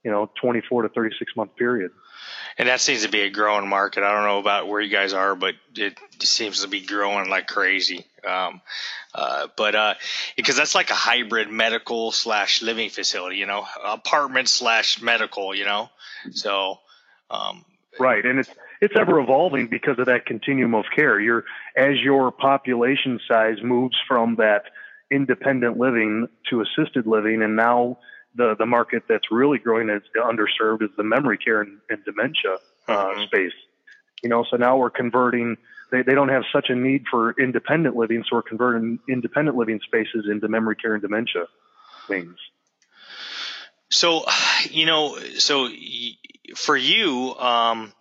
you 0.05 0.11
know 0.11 0.29
24 0.39 0.83
to 0.83 0.89
36 0.89 1.35
month 1.35 1.55
period. 1.57 1.91
And 2.57 2.69
that 2.69 2.79
seems 2.79 3.03
to 3.03 3.09
be 3.09 3.21
a 3.21 3.29
growing 3.29 3.67
market. 3.67 4.03
I 4.03 4.13
don't 4.13 4.23
know 4.23 4.39
about 4.39 4.69
where 4.69 4.79
you 4.79 4.89
guys 4.89 5.11
are, 5.11 5.35
but 5.35 5.55
it 5.75 5.97
seems 6.19 6.61
to 6.61 6.69
be 6.69 6.79
growing 6.79 7.29
like 7.29 7.47
crazy. 7.47 8.05
Um, 8.25 8.61
uh, 9.13 9.47
but 9.57 9.75
uh, 9.75 9.93
because 10.37 10.55
that's 10.55 10.73
like 10.75 10.89
a 10.89 10.95
hybrid 10.95 11.49
medical 11.49 12.11
slash 12.11 12.61
living 12.61 12.89
facility, 12.89 13.37
you 13.37 13.45
know, 13.45 13.65
apartment 13.83 14.47
slash 14.47 15.01
medical, 15.01 15.53
you 15.53 15.65
know. 15.65 15.89
So, 16.31 16.79
um, 17.29 17.65
right, 17.99 18.25
and 18.25 18.39
it's 18.39 18.49
it's 18.81 18.95
ever 18.97 19.19
evolving 19.19 19.67
because 19.67 19.99
of 19.99 20.05
that 20.05 20.25
continuum 20.25 20.75
of 20.75 20.85
care. 20.95 21.19
You're 21.19 21.43
as 21.75 21.99
your 22.01 22.31
population 22.31 23.19
size 23.27 23.57
moves 23.63 23.97
from 24.07 24.35
that 24.35 24.65
independent 25.11 25.77
living 25.77 26.27
to 26.49 26.61
assisted 26.61 27.05
living, 27.05 27.41
and 27.41 27.55
now 27.55 27.97
the 28.35 28.55
the 28.57 28.65
market 28.65 29.03
that's 29.07 29.31
really 29.31 29.57
growing 29.57 29.89
as 29.89 30.01
underserved 30.15 30.81
is 30.83 30.89
the 30.97 31.03
memory 31.03 31.37
care 31.37 31.61
and, 31.61 31.79
and 31.89 32.03
dementia 32.05 32.57
uh, 32.87 33.05
mm-hmm. 33.07 33.23
space. 33.23 33.53
You 34.23 34.29
know, 34.29 34.45
so 34.49 34.57
now 34.57 34.77
we're 34.77 34.89
converting. 34.89 35.57
They, 35.91 36.01
they 36.01 36.15
don't 36.15 36.29
have 36.29 36.43
such 36.51 36.69
a 36.69 36.75
need 36.75 37.05
for 37.09 37.35
independent 37.39 37.95
living, 37.95 38.23
so 38.27 38.37
we're 38.37 38.41
converting 38.41 38.99
independent 39.07 39.55
living 39.55 39.79
spaces 39.85 40.25
into 40.29 40.47
memory 40.47 40.75
care 40.75 40.93
and 40.93 41.01
dementia 41.01 41.45
things. 42.07 42.35
So, 43.89 44.25
you 44.71 44.87
know, 44.87 45.17
so 45.37 45.69
for 46.55 46.75
you, 46.75 47.35
um, 47.35 47.93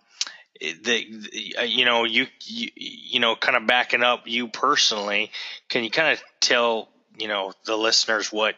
the, 0.59 0.73
the, 0.83 1.67
you 1.67 1.85
know 1.85 2.05
you, 2.05 2.27
you 2.43 2.69
you 2.75 3.19
know 3.19 3.35
kind 3.35 3.57
of 3.57 3.67
backing 3.67 4.03
up 4.03 4.21
you 4.25 4.47
personally 4.47 5.31
can 5.67 5.83
you 5.83 5.91
kind 5.91 6.13
of 6.13 6.23
tell 6.39 6.89
you 7.17 7.27
know 7.27 7.53
the 7.65 7.75
listeners 7.75 8.31
what 8.31 8.55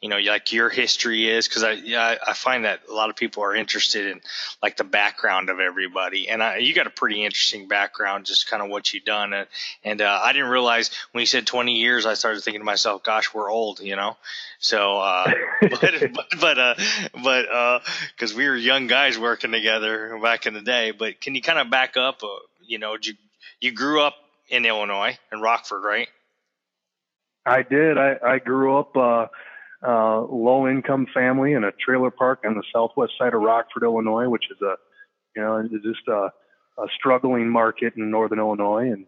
you 0.00 0.08
know 0.08 0.18
like 0.18 0.52
your 0.52 0.68
history 0.68 1.28
is 1.28 1.48
because 1.48 1.62
I 1.62 1.72
yeah 1.72 2.16
I 2.26 2.32
find 2.32 2.64
that 2.64 2.80
a 2.90 2.94
lot 2.94 3.10
of 3.10 3.16
people 3.16 3.42
are 3.42 3.54
interested 3.54 4.06
in 4.06 4.20
like 4.62 4.76
the 4.76 4.84
background 4.84 5.50
of 5.50 5.60
everybody. 5.60 6.28
And 6.28 6.42
I, 6.42 6.58
you 6.58 6.74
got 6.74 6.86
a 6.86 6.90
pretty 6.90 7.24
interesting 7.24 7.68
background 7.68 8.26
just 8.26 8.48
kind 8.48 8.62
of 8.62 8.68
what 8.68 8.92
you've 8.92 9.04
done. 9.04 9.32
And, 9.32 9.48
and 9.84 10.02
uh, 10.02 10.20
I 10.22 10.32
didn't 10.32 10.48
realize 10.48 10.90
when 11.12 11.20
you 11.20 11.26
said 11.26 11.46
20 11.46 11.74
years 11.74 12.06
I 12.06 12.14
started 12.14 12.42
thinking 12.42 12.60
to 12.60 12.64
myself 12.64 13.02
gosh 13.02 13.32
we're 13.34 13.50
old 13.50 13.80
you 13.80 13.96
know? 13.96 14.16
So 14.58 14.98
uh, 14.98 15.32
but 15.60 15.80
but 16.14 16.26
but 16.40 16.58
uh 16.58 16.74
but 17.22 17.48
uh 17.48 17.80
because 18.14 18.34
we 18.34 18.48
were 18.48 18.56
young 18.56 18.86
guys 18.86 19.18
working 19.18 19.52
together 19.52 20.18
back 20.22 20.46
in 20.46 20.54
the 20.54 20.62
day. 20.62 20.92
But 20.92 21.20
can 21.20 21.34
you 21.34 21.42
kind 21.42 21.58
of 21.58 21.70
back 21.70 21.96
up 21.96 22.22
uh, 22.22 22.28
you 22.66 22.78
know 22.78 22.96
you 23.00 23.14
you 23.60 23.72
grew 23.72 24.02
up 24.02 24.14
in 24.48 24.64
Illinois 24.64 25.18
in 25.32 25.40
Rockford 25.40 25.82
right 25.82 26.08
I 27.48 27.62
did. 27.62 27.98
I, 27.98 28.16
I 28.24 28.38
grew 28.38 28.78
up 28.78 28.96
uh, 28.96 29.26
uh, 29.86 30.20
low 30.20 30.68
income 30.68 31.06
family 31.14 31.52
in 31.52 31.64
a 31.64 31.72
trailer 31.72 32.10
park 32.10 32.40
on 32.44 32.54
the 32.54 32.62
southwest 32.72 33.12
side 33.18 33.34
of 33.34 33.40
Rockford, 33.40 33.82
Illinois, 33.82 34.28
which 34.28 34.44
is 34.50 34.60
a 34.62 34.74
you 35.36 35.42
know 35.42 35.62
just 35.82 36.06
a, 36.08 36.30
a 36.80 36.86
struggling 36.98 37.48
market 37.48 37.94
in 37.96 38.10
northern 38.10 38.38
Illinois. 38.38 38.92
And 38.92 39.06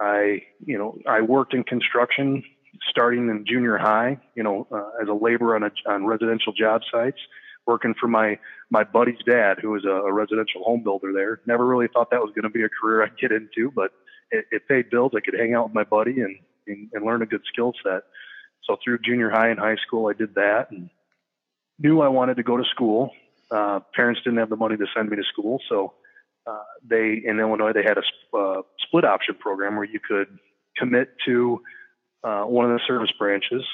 I 0.00 0.42
you 0.64 0.78
know 0.78 0.98
I 1.06 1.22
worked 1.22 1.54
in 1.54 1.64
construction 1.64 2.42
starting 2.88 3.28
in 3.28 3.44
junior 3.46 3.76
high, 3.76 4.18
you 4.34 4.42
know, 4.42 4.66
uh, 4.72 5.02
as 5.02 5.08
a 5.08 5.12
laborer 5.12 5.56
on 5.56 5.64
a, 5.64 5.70
on 5.90 6.06
residential 6.06 6.52
job 6.52 6.82
sites, 6.90 7.18
working 7.66 7.94
for 8.00 8.08
my 8.08 8.38
my 8.70 8.84
buddy's 8.84 9.18
dad, 9.26 9.58
who 9.60 9.70
was 9.70 9.84
a, 9.84 9.88
a 9.90 10.12
residential 10.12 10.62
home 10.64 10.82
builder 10.82 11.12
there. 11.12 11.40
Never 11.46 11.66
really 11.66 11.88
thought 11.88 12.10
that 12.10 12.20
was 12.20 12.32
going 12.34 12.44
to 12.44 12.50
be 12.50 12.62
a 12.62 12.68
career 12.68 13.02
I'd 13.04 13.18
get 13.18 13.32
into, 13.32 13.70
but 13.74 13.90
it, 14.30 14.44
it 14.50 14.68
paid 14.68 14.90
bills. 14.90 15.12
I 15.16 15.20
could 15.20 15.38
hang 15.38 15.54
out 15.54 15.66
with 15.66 15.74
my 15.74 15.84
buddy 15.84 16.20
and 16.20 16.36
and, 16.66 16.88
and 16.92 17.04
learn 17.04 17.22
a 17.22 17.26
good 17.26 17.42
skill 17.52 17.72
set. 17.84 18.02
So 18.64 18.76
through 18.82 18.98
junior 19.04 19.30
high 19.30 19.48
and 19.48 19.58
high 19.58 19.76
school, 19.76 20.08
I 20.08 20.12
did 20.12 20.34
that 20.34 20.70
and 20.70 20.90
knew 21.78 22.00
I 22.00 22.08
wanted 22.08 22.36
to 22.36 22.42
go 22.42 22.56
to 22.56 22.64
school. 22.64 23.10
Uh, 23.50 23.80
parents 23.94 24.20
didn't 24.22 24.38
have 24.38 24.50
the 24.50 24.56
money 24.56 24.76
to 24.76 24.86
send 24.94 25.10
me 25.10 25.16
to 25.16 25.24
school, 25.24 25.60
so 25.68 25.94
uh, 26.46 26.62
they 26.88 27.20
in 27.24 27.40
Illinois 27.40 27.72
they 27.72 27.82
had 27.82 27.98
a 27.98 28.36
uh, 28.36 28.62
split 28.78 29.04
option 29.04 29.34
program 29.34 29.76
where 29.76 29.84
you 29.84 29.98
could 29.98 30.38
commit 30.76 31.10
to 31.26 31.60
uh, 32.22 32.42
one 32.42 32.64
of 32.64 32.70
the 32.70 32.80
service 32.86 33.10
branches 33.18 33.64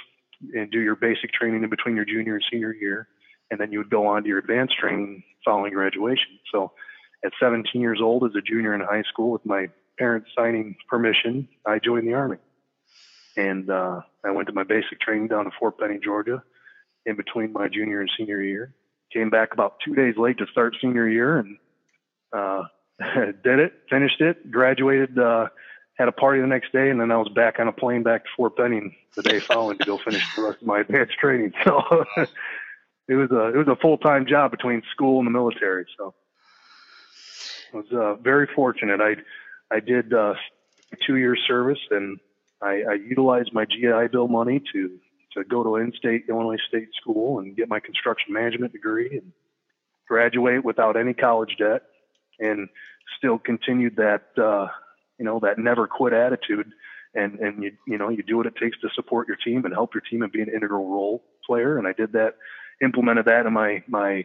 and 0.55 0.71
do 0.71 0.81
your 0.81 0.97
basic 0.97 1.33
training 1.33 1.63
in 1.63 1.69
between 1.69 1.95
your 1.95 2.05
junior 2.05 2.35
and 2.37 2.45
senior 2.51 2.73
year, 2.73 3.09
and 3.51 3.61
then 3.61 3.71
you 3.71 3.79
would 3.79 3.91
go 3.91 4.07
on 4.07 4.23
to 4.23 4.29
your 4.29 4.39
advanced 4.39 4.77
training 4.79 5.23
following 5.45 5.73
graduation. 5.73 6.39
So, 6.51 6.73
at 7.25 7.33
17 7.41 7.81
years 7.81 8.01
old, 8.01 8.25
as 8.25 8.35
a 8.37 8.41
junior 8.41 8.75
in 8.75 8.81
high 8.81 9.03
school, 9.03 9.31
with 9.31 9.45
my 9.45 9.69
parents 9.99 10.31
signing 10.37 10.77
permission, 10.89 11.49
I 11.67 11.79
joined 11.79 12.07
the 12.07 12.15
army 12.15 12.37
and 13.37 13.71
uh, 13.71 14.01
I 14.25 14.31
went 14.31 14.49
to 14.49 14.55
my 14.55 14.65
basic 14.65 15.01
training 15.01 15.29
down 15.29 15.47
in 15.47 15.53
Fort 15.59 15.79
Benning, 15.79 16.01
Georgia, 16.03 16.43
in 17.05 17.17
between 17.17 17.53
my 17.53 17.69
junior 17.69 18.01
and 18.01 18.11
senior 18.17 18.43
year. 18.43 18.73
Came 19.13 19.31
back 19.31 19.53
about 19.53 19.77
two 19.85 19.95
days 19.95 20.17
late 20.17 20.39
to 20.39 20.47
start 20.47 20.77
senior 20.81 21.09
year, 21.09 21.39
and 21.39 21.57
uh, 22.33 22.65
did 23.45 23.59
it, 23.59 23.73
finished 23.89 24.21
it, 24.21 24.51
graduated, 24.51 25.19
uh, 25.19 25.47
had 25.99 26.09
a 26.09 26.13
party 26.13 26.41
the 26.41 26.47
next 26.47 26.73
day, 26.73 26.91
and 26.91 27.01
then 27.01 27.11
I 27.11 27.17
was 27.17 27.29
back 27.29 27.59
on 27.59 27.69
a 27.69 27.73
plane 27.73 28.03
back 28.03 28.25
to 28.25 28.31
Fort 28.37 28.57
Benning 28.57 28.95
the 29.15 29.23
day 29.23 29.41
following 29.41 29.79
to 29.79 29.85
go 29.85 29.99
finish 29.99 30.23
the 30.35 30.43
rest 30.43 30.61
of 30.61 30.67
my 30.67 30.81
advanced 30.81 31.15
training. 31.19 31.53
So 31.65 32.05
it 33.09 33.15
was 33.15 33.31
a 33.31 33.49
it 33.49 33.57
was 33.57 33.69
a 33.69 33.77
full 33.77 33.99
time 33.99 34.27
job 34.27 34.51
between 34.51 34.83
school 34.93 35.19
and 35.19 35.27
the 35.27 35.31
military. 35.31 35.87
So 35.97 36.15
I 37.73 37.77
was 37.77 37.87
uh, 37.93 38.15
very 38.17 38.49
fortunate. 38.55 39.01
I 39.01 39.17
I 39.75 39.81
did 39.81 40.13
uh, 40.13 40.35
two 41.07 41.17
years 41.17 41.41
service 41.47 41.81
and 41.91 42.19
I, 42.63 42.83
I 42.91 42.95
utilized 42.95 43.53
my 43.53 43.65
GI 43.65 44.09
Bill 44.13 44.29
money 44.29 44.63
to 44.73 44.99
to 45.35 45.45
go 45.45 45.63
to 45.63 45.77
in-state 45.77 46.25
Illinois 46.29 46.57
State 46.69 46.89
School 47.01 47.39
and 47.39 47.55
get 47.55 47.69
my 47.69 47.79
construction 47.79 48.33
management 48.33 48.73
degree 48.73 49.19
and 49.19 49.33
graduate 50.09 50.65
without 50.65 50.97
any 50.97 51.13
college 51.13 51.57
debt, 51.59 51.83
and 52.39 52.69
still 53.19 53.39
continued 53.39 53.97
that 53.97 54.29
uh, 54.39 54.69
you 55.19 55.25
know 55.25 55.41
that 55.41 55.59
never 55.59 55.87
quit 55.87 56.13
attitude. 56.13 56.71
And 57.15 57.39
and 57.39 57.63
you 57.63 57.73
you 57.87 57.99
know 57.99 58.09
you 58.09 58.23
do 58.23 58.37
what 58.37 58.47
it 58.47 58.57
takes 58.57 58.79
to 58.81 58.89
support 58.95 59.29
your 59.29 59.37
team 59.37 59.65
and 59.65 59.75
help 59.75 59.95
your 59.95 60.03
team 60.03 60.23
and 60.23 60.33
be 60.33 60.43
an 60.43 60.49
integral 60.49 60.89
role 60.89 61.25
player. 61.47 61.79
And 61.79 61.87
I 61.87 61.93
did 61.93 62.13
that, 62.13 62.37
implemented 62.83 63.27
that 63.27 63.47
in 63.47 63.53
my 63.53 63.83
my 63.89 64.25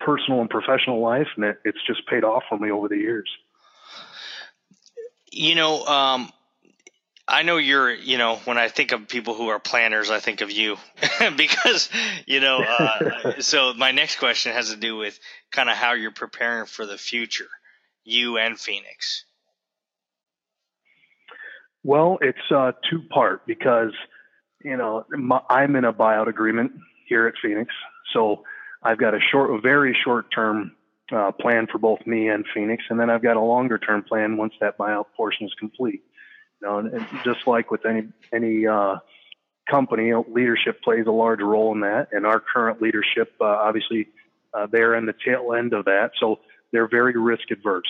personal 0.00 0.40
and 0.40 0.50
professional 0.50 1.00
life, 1.00 1.26
and 1.36 1.44
it, 1.44 1.58
it's 1.64 1.78
just 1.86 2.06
paid 2.06 2.24
off 2.24 2.44
for 2.48 2.58
me 2.58 2.70
over 2.70 2.88
the 2.88 2.96
years. 2.96 3.28
You 5.30 5.54
know, 5.54 5.84
um, 5.84 6.32
I 7.28 7.42
know 7.42 7.58
you're, 7.58 7.92
you 7.92 8.16
know, 8.16 8.36
when 8.46 8.56
I 8.56 8.68
think 8.68 8.92
of 8.92 9.06
people 9.06 9.34
who 9.34 9.48
are 9.48 9.58
planners, 9.58 10.08
I 10.08 10.18
think 10.18 10.40
of 10.40 10.50
you 10.50 10.78
because, 11.36 11.90
you 12.26 12.40
know, 12.40 12.60
uh, 12.60 13.40
so 13.40 13.74
my 13.74 13.90
next 13.90 14.16
question 14.18 14.54
has 14.54 14.70
to 14.70 14.76
do 14.76 14.96
with 14.96 15.20
kind 15.52 15.68
of 15.68 15.76
how 15.76 15.92
you're 15.92 16.10
preparing 16.10 16.64
for 16.64 16.86
the 16.86 16.96
future, 16.96 17.48
you 18.02 18.38
and 18.38 18.58
Phoenix. 18.58 19.26
Well, 21.84 22.18
it's 22.22 22.38
uh, 22.50 22.72
two 22.90 23.02
part 23.10 23.46
because, 23.46 23.92
you 24.64 24.78
know, 24.78 25.04
my, 25.10 25.40
I'm 25.50 25.76
in 25.76 25.84
a 25.84 25.92
buyout 25.92 26.28
agreement 26.28 26.72
here 27.08 27.26
at 27.26 27.34
Phoenix. 27.42 27.72
So 28.14 28.42
I've 28.82 28.98
got 28.98 29.14
a 29.14 29.20
short, 29.20 29.50
a 29.50 29.60
very 29.60 29.94
short 30.02 30.32
term 30.34 30.72
uh, 31.12 31.32
plan 31.32 31.66
for 31.70 31.76
both 31.76 32.06
me 32.06 32.28
and 32.28 32.46
Phoenix. 32.54 32.84
And 32.88 32.98
then 32.98 33.10
I've 33.10 33.22
got 33.22 33.36
a 33.36 33.40
longer 33.40 33.76
term 33.76 34.02
plan 34.02 34.38
once 34.38 34.54
that 34.60 34.78
buyout 34.78 35.06
portion 35.14 35.46
is 35.46 35.54
complete. 35.58 36.02
You 36.60 36.68
know, 36.68 36.78
and 36.78 37.06
just 37.24 37.46
like 37.46 37.70
with 37.70 37.86
any 37.86 38.08
any 38.32 38.66
uh, 38.66 38.96
company, 39.70 40.12
leadership 40.28 40.82
plays 40.82 41.06
a 41.06 41.12
large 41.12 41.40
role 41.40 41.72
in 41.72 41.80
that. 41.80 42.08
And 42.12 42.26
our 42.26 42.40
current 42.40 42.82
leadership, 42.82 43.32
uh, 43.40 43.44
obviously, 43.44 44.08
uh, 44.54 44.66
they're 44.70 44.94
in 44.94 45.06
the 45.06 45.14
tail 45.24 45.52
end 45.56 45.72
of 45.72 45.84
that, 45.84 46.12
so 46.18 46.40
they're 46.72 46.88
very 46.88 47.18
risk 47.18 47.50
adverse. 47.50 47.88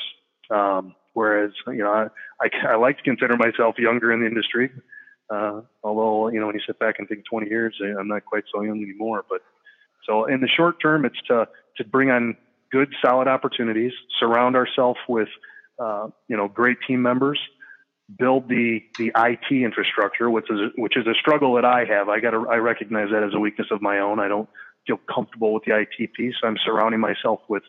Um, 0.51 0.95
whereas, 1.15 1.53
you 1.67 1.79
know, 1.79 1.93
I, 1.93 2.07
I, 2.45 2.73
I, 2.73 2.77
like 2.77 2.97
to 2.99 3.03
consider 3.03 3.37
myself 3.37 3.77
younger 3.79 4.13
in 4.13 4.21
the 4.21 4.27
industry. 4.27 4.71
Uh, 5.31 5.61
although, 5.85 6.29
you 6.29 6.41
know, 6.41 6.47
when 6.47 6.55
you 6.55 6.63
sit 6.67 6.79
back 6.79 6.97
and 6.99 7.07
think 7.07 7.25
20 7.31 7.49
years, 7.49 7.79
I'm 7.83 8.09
not 8.09 8.25
quite 8.25 8.45
so 8.53 8.63
young 8.63 8.83
anymore. 8.83 9.25
But 9.29 9.43
so 10.07 10.25
in 10.25 10.41
the 10.41 10.49
short 10.49 10.81
term, 10.81 11.05
it's 11.05 11.21
to 11.29 11.49
to 11.77 11.85
bring 11.85 12.11
on 12.11 12.37
good, 12.73 12.93
solid 13.05 13.29
opportunities, 13.29 13.93
surround 14.19 14.57
ourselves 14.57 14.99
with, 15.09 15.29
uh, 15.79 16.09
you 16.29 16.37
know, 16.37 16.49
great 16.49 16.79
team 16.87 17.03
members 17.03 17.39
build 18.17 18.49
the 18.49 18.83
the 18.97 19.13
IT 19.15 19.51
infrastructure, 19.51 20.31
which 20.31 20.51
is 20.51 20.73
which 20.77 20.97
is 20.97 21.07
a 21.07 21.15
struggle 21.15 21.55
that 21.55 21.65
I 21.65 21.85
have. 21.85 22.09
I 22.09 22.21
got 22.21 22.35
I 22.35 22.57
recognize 22.57 23.11
that 23.13 23.23
as 23.23 23.35
a 23.35 23.39
weakness 23.39 23.69
of 23.71 23.83
my 23.83 23.99
own. 23.99 24.19
I 24.21 24.29
don't 24.29 24.49
feel 24.87 24.99
comfortable 25.13 25.53
with 25.53 25.65
the 25.65 25.79
IT 25.79 26.13
piece. 26.15 26.35
I'm 26.43 26.57
surrounding 26.65 27.01
myself 27.01 27.41
with 27.49 27.63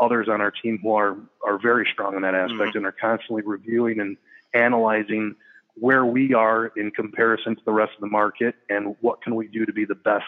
others 0.00 0.28
on 0.30 0.40
our 0.40 0.50
team 0.50 0.78
who 0.82 0.94
are 0.94 1.16
are 1.46 1.58
very 1.60 1.88
strong 1.92 2.16
in 2.16 2.22
that 2.22 2.34
aspect 2.34 2.60
mm-hmm. 2.60 2.78
and 2.78 2.86
are 2.86 2.94
constantly 2.98 3.42
reviewing 3.44 4.00
and 4.00 4.16
analyzing 4.54 5.34
where 5.74 6.04
we 6.04 6.34
are 6.34 6.66
in 6.76 6.90
comparison 6.90 7.56
to 7.56 7.62
the 7.64 7.72
rest 7.72 7.92
of 7.94 8.00
the 8.00 8.06
market 8.06 8.54
and 8.68 8.94
what 9.00 9.22
can 9.22 9.34
we 9.34 9.48
do 9.48 9.64
to 9.64 9.72
be 9.72 9.84
the 9.84 9.94
best 9.94 10.24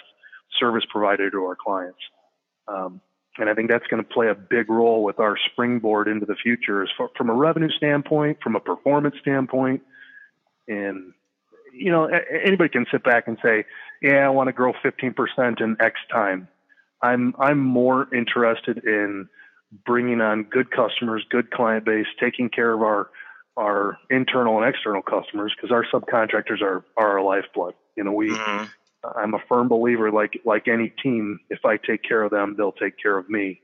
service 0.59 0.85
provider 0.90 1.30
to 1.30 1.38
our 1.38 1.56
clients. 1.56 1.99
Um, 2.66 3.00
and 3.38 3.50
I 3.50 3.55
think 3.55 3.69
that's 3.71 3.87
going 3.88 4.03
to 4.03 4.09
play 4.09 4.29
a 4.29 4.35
big 4.35 4.71
role 4.71 5.03
with 5.03 5.19
our 5.19 5.37
springboard 5.53 6.09
into 6.09 6.26
the 6.26 6.37
future 6.37 6.83
as 6.83 6.88
far, 6.97 7.11
from 7.17 7.31
a 7.31 7.35
revenue 7.35 7.71
standpoint, 7.71 8.38
from 8.43 8.55
a 8.55 8.61
performance 8.61 9.17
standpoint. 9.21 9.83
And, 10.69 11.12
you 11.73 11.91
know, 11.91 12.05
anybody 12.07 12.71
can 12.71 12.87
sit 12.91 13.03
back 13.03 13.26
and 13.26 13.37
say, 13.43 13.64
yeah, 14.00 14.26
I 14.26 14.29
want 14.29 14.49
to 14.49 14.53
grow 14.53 14.73
15% 14.73 15.61
in 15.61 15.76
X 15.81 15.99
time. 16.11 16.49
I'm, 17.03 17.35
I'm 17.38 17.59
more 17.59 18.12
interested 18.14 18.85
in 18.85 19.29
bringing 19.85 20.21
on 20.21 20.45
good 20.45 20.71
customers, 20.71 21.25
good 21.29 21.50
client 21.50 21.85
base, 21.85 22.07
taking 22.21 22.49
care 22.49 22.73
of 22.73 22.83
our 22.83 23.11
our 23.57 23.99
internal 24.11 24.61
and 24.61 24.69
external 24.69 25.00
customers 25.00 25.55
because 25.55 25.71
our 25.71 25.85
subcontractors 25.93 26.61
are, 26.61 26.85
are 26.97 27.19
our 27.19 27.23
lifeblood. 27.23 27.75
You 27.97 28.03
know, 28.03 28.12
we 28.12 28.31
mm-hmm. 28.31 28.64
I'm 29.17 29.35
a 29.35 29.39
firm 29.49 29.69
believer 29.69 30.11
like 30.11 30.41
like 30.45 30.69
any 30.69 30.89
team, 30.89 31.41
if 31.51 31.65
I 31.65 31.77
take 31.77 32.03
care 32.03 32.23
of 32.23 32.31
them, 32.31 32.55
they'll 32.57 32.73
take 32.73 32.99
care 32.99 33.17
of 33.17 33.29
me. 33.29 33.61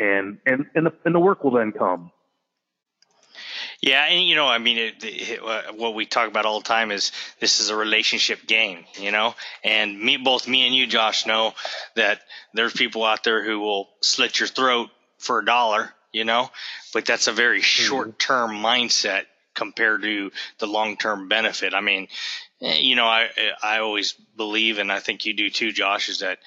And 0.00 0.38
and 0.46 0.66
and 0.74 0.86
the 0.86 0.92
and 1.04 1.14
the 1.14 1.20
work 1.20 1.44
will 1.44 1.52
then 1.52 1.72
come. 1.72 2.12
Yeah, 3.80 4.04
and 4.06 4.26
you 4.26 4.34
know, 4.34 4.46
I 4.46 4.58
mean, 4.58 4.76
it, 4.76 5.04
it, 5.04 5.76
what 5.76 5.94
we 5.94 6.04
talk 6.04 6.28
about 6.28 6.46
all 6.46 6.58
the 6.58 6.64
time 6.64 6.90
is 6.90 7.12
this 7.38 7.60
is 7.60 7.70
a 7.70 7.76
relationship 7.76 8.44
game, 8.46 8.84
you 8.98 9.12
know. 9.12 9.36
And 9.62 10.00
me, 10.00 10.16
both 10.16 10.48
me 10.48 10.66
and 10.66 10.74
you, 10.74 10.86
Josh, 10.86 11.26
know 11.26 11.54
that 11.94 12.20
there's 12.54 12.72
people 12.72 13.04
out 13.04 13.22
there 13.22 13.44
who 13.44 13.60
will 13.60 13.88
slit 14.00 14.40
your 14.40 14.48
throat 14.48 14.90
for 15.18 15.38
a 15.38 15.44
dollar, 15.44 15.90
you 16.12 16.24
know, 16.24 16.50
but 16.92 17.06
that's 17.06 17.28
a 17.28 17.32
very 17.32 17.60
mm-hmm. 17.60 17.84
short-term 17.84 18.50
mindset 18.50 19.26
compared 19.54 20.02
to 20.02 20.32
the 20.58 20.66
long-term 20.66 21.28
benefit. 21.28 21.74
I 21.74 21.80
mean, 21.80 22.08
you 22.60 22.96
know, 22.96 23.06
I 23.06 23.28
I 23.62 23.78
always 23.78 24.12
believe, 24.36 24.78
and 24.78 24.90
I 24.90 25.00
think 25.00 25.26
you 25.26 25.34
do 25.34 25.50
too, 25.50 25.72
Josh, 25.72 26.08
is 26.08 26.20
that 26.20 26.38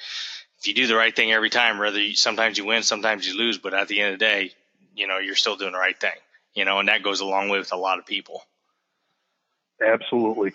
if 0.60 0.68
you 0.68 0.74
do 0.74 0.88
the 0.88 0.96
right 0.96 1.15
thing 1.15 1.32
every 1.32 1.50
time, 1.50 1.80
whether 1.80 2.00
you, 2.00 2.15
sometimes 2.15 2.58
you 2.58 2.65
win, 2.65 2.84
sometimes 2.84 3.27
you 3.27 3.38
lose, 3.38 3.58
but 3.58 3.74
at 3.74 3.88
the 3.88 4.01
end 4.01 4.13
of 4.13 4.20
the 4.20 4.25
day, 4.25 4.51
you 4.96 5.08
know, 5.08 5.18
you're 5.18 5.36
still 5.36 5.56
doing 5.56 5.72
the 5.72 5.77
right 5.80 6.00
thing 6.00 6.12
you 6.53 6.65
know, 6.65 6.80
and 6.80 6.89
that 6.89 7.03
goes 7.03 7.22
a 7.22 7.25
long 7.25 7.50
way 7.50 7.60
with 7.60 7.72
a 7.72 7.77
lot 7.77 8.00
of 8.00 8.06
people. 8.06 8.44
Absolutely. 9.82 10.53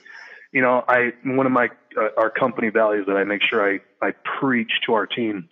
You 0.53 0.63
know, 0.63 0.85
I 0.87 1.13
one 1.25 1.47
of 1.47 1.53
my 1.53 1.71
uh, 1.97 2.09
our 2.17 2.31
company 2.31 2.69
values 2.69 3.07
that 3.07 3.17
I 3.17 3.25
make 3.25 3.43
sure 3.43 3.75
I 3.75 3.81
I 4.01 4.13
preach 4.13 4.71
to 4.87 4.95
our 4.95 5.07
team 5.07 5.49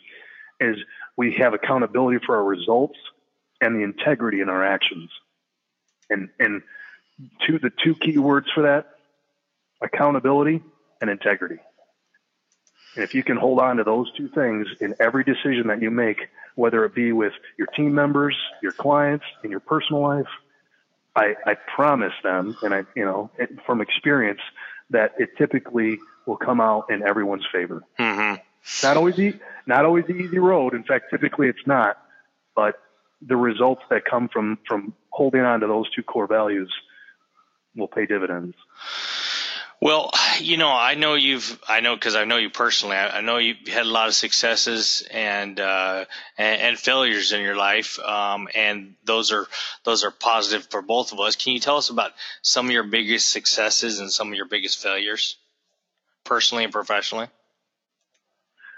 is 0.60 0.76
we 1.16 1.34
have 1.34 1.54
accountability 1.54 2.24
for 2.24 2.36
our 2.36 2.44
results 2.44 2.98
and 3.60 3.76
the 3.76 3.82
integrity 3.82 4.40
in 4.40 4.48
our 4.48 4.64
actions. 4.64 5.10
And 6.08 6.28
and 6.38 6.62
two 7.46 7.58
the 7.58 7.70
two 7.82 7.94
key 7.94 8.18
words 8.18 8.46
for 8.54 8.62
that 8.62 8.93
accountability 9.84 10.62
and 11.00 11.10
integrity. 11.10 11.58
And 12.96 13.04
if 13.04 13.14
you 13.14 13.22
can 13.22 13.36
hold 13.36 13.58
on 13.58 13.76
to 13.76 13.84
those 13.84 14.10
two 14.16 14.28
things 14.28 14.66
in 14.80 14.94
every 15.00 15.24
decision 15.24 15.66
that 15.68 15.82
you 15.82 15.90
make, 15.90 16.28
whether 16.54 16.84
it 16.84 16.94
be 16.94 17.12
with 17.12 17.32
your 17.58 17.66
team 17.68 17.94
members, 17.94 18.36
your 18.62 18.72
clients, 18.72 19.24
in 19.42 19.50
your 19.50 19.60
personal 19.60 20.02
life, 20.02 20.26
I, 21.16 21.34
I 21.46 21.54
promise 21.54 22.12
them, 22.22 22.56
and 22.62 22.74
I, 22.74 22.84
you 22.96 23.04
know, 23.04 23.30
from 23.66 23.80
experience, 23.80 24.40
that 24.90 25.14
it 25.18 25.30
typically 25.36 25.98
will 26.26 26.36
come 26.36 26.60
out 26.60 26.90
in 26.90 27.02
everyone's 27.02 27.46
favor. 27.52 27.82
Mm-hmm. 27.98 28.40
Not 28.82 28.96
always 28.96 29.16
the, 29.16 29.34
not 29.66 29.84
always 29.84 30.06
the 30.06 30.14
easy 30.14 30.38
road. 30.38 30.74
In 30.74 30.84
fact, 30.84 31.06
typically 31.10 31.48
it's 31.48 31.66
not, 31.66 31.98
but 32.56 32.76
the 33.26 33.36
results 33.36 33.82
that 33.90 34.04
come 34.04 34.28
from 34.28 34.58
from 34.66 34.94
holding 35.10 35.40
on 35.40 35.60
to 35.60 35.66
those 35.66 35.88
two 35.94 36.02
core 36.02 36.26
values 36.26 36.72
will 37.76 37.88
pay 37.88 38.06
dividends. 38.06 38.54
Well, 39.80 40.12
you 40.40 40.56
know, 40.56 40.70
I 40.70 40.94
know 40.94 41.14
you've, 41.14 41.60
I 41.68 41.80
know 41.80 41.94
because 41.94 42.16
I 42.16 42.24
know 42.24 42.36
you 42.36 42.48
personally. 42.48 42.96
I, 42.96 43.18
I, 43.18 43.20
know 43.20 43.36
you've 43.38 43.68
had 43.68 43.84
a 43.84 43.88
lot 43.90 44.08
of 44.08 44.14
successes 44.14 45.06
and 45.10 45.60
uh, 45.60 46.06
and, 46.38 46.60
and, 46.60 46.78
failures 46.78 47.32
in 47.32 47.42
your 47.42 47.56
life, 47.56 47.98
um, 47.98 48.48
and 48.54 48.94
those 49.04 49.30
are 49.30 49.46
those 49.84 50.04
are 50.04 50.10
positive 50.10 50.66
for 50.70 50.80
both 50.80 51.12
of 51.12 51.20
us. 51.20 51.36
Can 51.36 51.52
you 51.52 51.60
tell 51.60 51.76
us 51.76 51.90
about 51.90 52.12
some 52.40 52.66
of 52.66 52.72
your 52.72 52.84
biggest 52.84 53.30
successes 53.30 54.00
and 54.00 54.10
some 54.10 54.28
of 54.28 54.34
your 54.34 54.48
biggest 54.48 54.82
failures, 54.82 55.36
personally 56.24 56.64
and 56.64 56.72
professionally? 56.72 57.26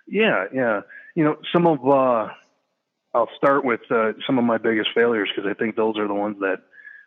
Yeah, 0.08 0.46
yeah. 0.52 0.80
You 1.14 1.24
know, 1.24 1.36
some 1.52 1.66
of 1.66 1.86
uh, 1.86 2.32
I'll 3.14 3.30
start 3.36 3.64
with 3.64 3.80
uh, 3.90 4.12
some 4.26 4.38
of 4.38 4.44
my 4.44 4.58
biggest 4.58 4.90
failures 4.94 5.30
because 5.34 5.48
I 5.48 5.54
think 5.54 5.76
those 5.76 5.96
are 5.98 6.08
the 6.08 6.14
ones 6.14 6.38
that 6.40 6.62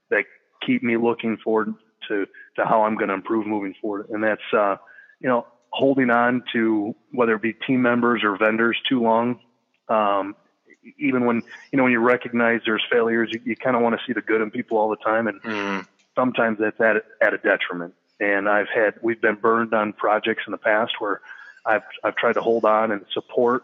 that 0.09 0.23
keep 0.65 0.83
me 0.83 0.97
looking 0.97 1.37
forward 1.37 1.73
to 2.07 2.25
to 2.59 2.65
how 2.65 2.83
I'm 2.83 2.95
going 2.95 3.09
to 3.09 3.13
improve 3.13 3.47
moving 3.47 3.73
forward. 3.81 4.09
And 4.09 4.23
that's 4.23 4.41
uh, 4.53 4.77
you 5.19 5.29
know 5.29 5.47
holding 5.71 6.09
on 6.09 6.43
to 6.53 6.95
whether 7.11 7.35
it 7.35 7.41
be 7.41 7.53
team 7.53 7.81
members 7.81 8.23
or 8.23 8.37
vendors 8.37 8.77
too 8.87 9.01
long. 9.01 9.39
Um, 9.87 10.35
even 10.97 11.25
when 11.25 11.41
you 11.71 11.77
know 11.77 11.83
when 11.83 11.91
you 11.91 11.99
recognize 11.99 12.61
there's 12.65 12.83
failures, 12.91 13.29
you, 13.31 13.41
you 13.43 13.55
kind 13.55 13.75
of 13.75 13.81
want 13.81 13.99
to 13.99 14.05
see 14.05 14.13
the 14.13 14.21
good 14.21 14.41
in 14.41 14.51
people 14.51 14.77
all 14.77 14.89
the 14.89 14.97
time, 14.97 15.27
and 15.27 15.41
mm. 15.41 15.87
sometimes 16.15 16.59
that's 16.59 16.79
at 16.79 17.03
at 17.21 17.33
a 17.33 17.37
detriment. 17.37 17.93
And 18.19 18.49
I've 18.49 18.69
had 18.69 18.95
we've 19.01 19.21
been 19.21 19.35
burned 19.35 19.73
on 19.73 19.93
projects 19.93 20.43
in 20.45 20.51
the 20.51 20.57
past 20.57 20.93
where 20.99 21.21
I've 21.65 21.83
I've 22.03 22.15
tried 22.15 22.33
to 22.33 22.41
hold 22.41 22.65
on 22.65 22.91
and 22.91 23.05
support, 23.13 23.63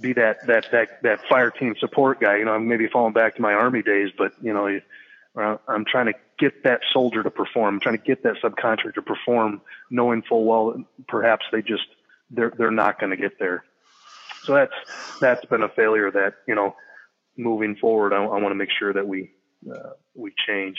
be 0.00 0.12
that 0.14 0.46
that 0.46 0.70
that 0.72 1.02
that 1.02 1.26
fire 1.28 1.50
team 1.50 1.74
support 1.78 2.20
guy. 2.20 2.36
You 2.36 2.44
know, 2.44 2.52
I'm 2.52 2.68
maybe 2.68 2.86
falling 2.88 3.12
back 3.12 3.36
to 3.36 3.42
my 3.42 3.54
army 3.54 3.82
days, 3.82 4.10
but 4.16 4.32
you 4.42 4.52
know, 4.52 4.80
I'm 5.36 5.84
trying 5.84 6.06
to 6.06 6.14
get 6.38 6.64
that 6.64 6.80
soldier 6.92 7.22
to 7.22 7.30
perform. 7.30 7.74
I'm 7.74 7.80
trying 7.80 7.98
to 7.98 8.02
get 8.02 8.22
that 8.24 8.34
subcontractor 8.42 8.94
to 8.94 9.02
perform, 9.02 9.60
knowing 9.90 10.22
full 10.22 10.44
well 10.44 10.74
perhaps 11.08 11.44
they 11.52 11.62
just 11.62 11.86
they're 12.30 12.52
they're 12.56 12.70
not 12.70 12.98
going 12.98 13.10
to 13.10 13.16
get 13.16 13.38
there. 13.38 13.64
So 14.42 14.54
that's 14.54 14.72
that's 15.20 15.44
been 15.46 15.62
a 15.62 15.68
failure. 15.68 16.10
That 16.10 16.34
you 16.48 16.54
know, 16.54 16.74
moving 17.36 17.76
forward, 17.76 18.12
I, 18.12 18.24
I 18.24 18.40
want 18.40 18.48
to 18.48 18.54
make 18.54 18.70
sure 18.76 18.92
that 18.92 19.06
we 19.06 19.30
uh, 19.70 19.90
we 20.14 20.32
change. 20.46 20.78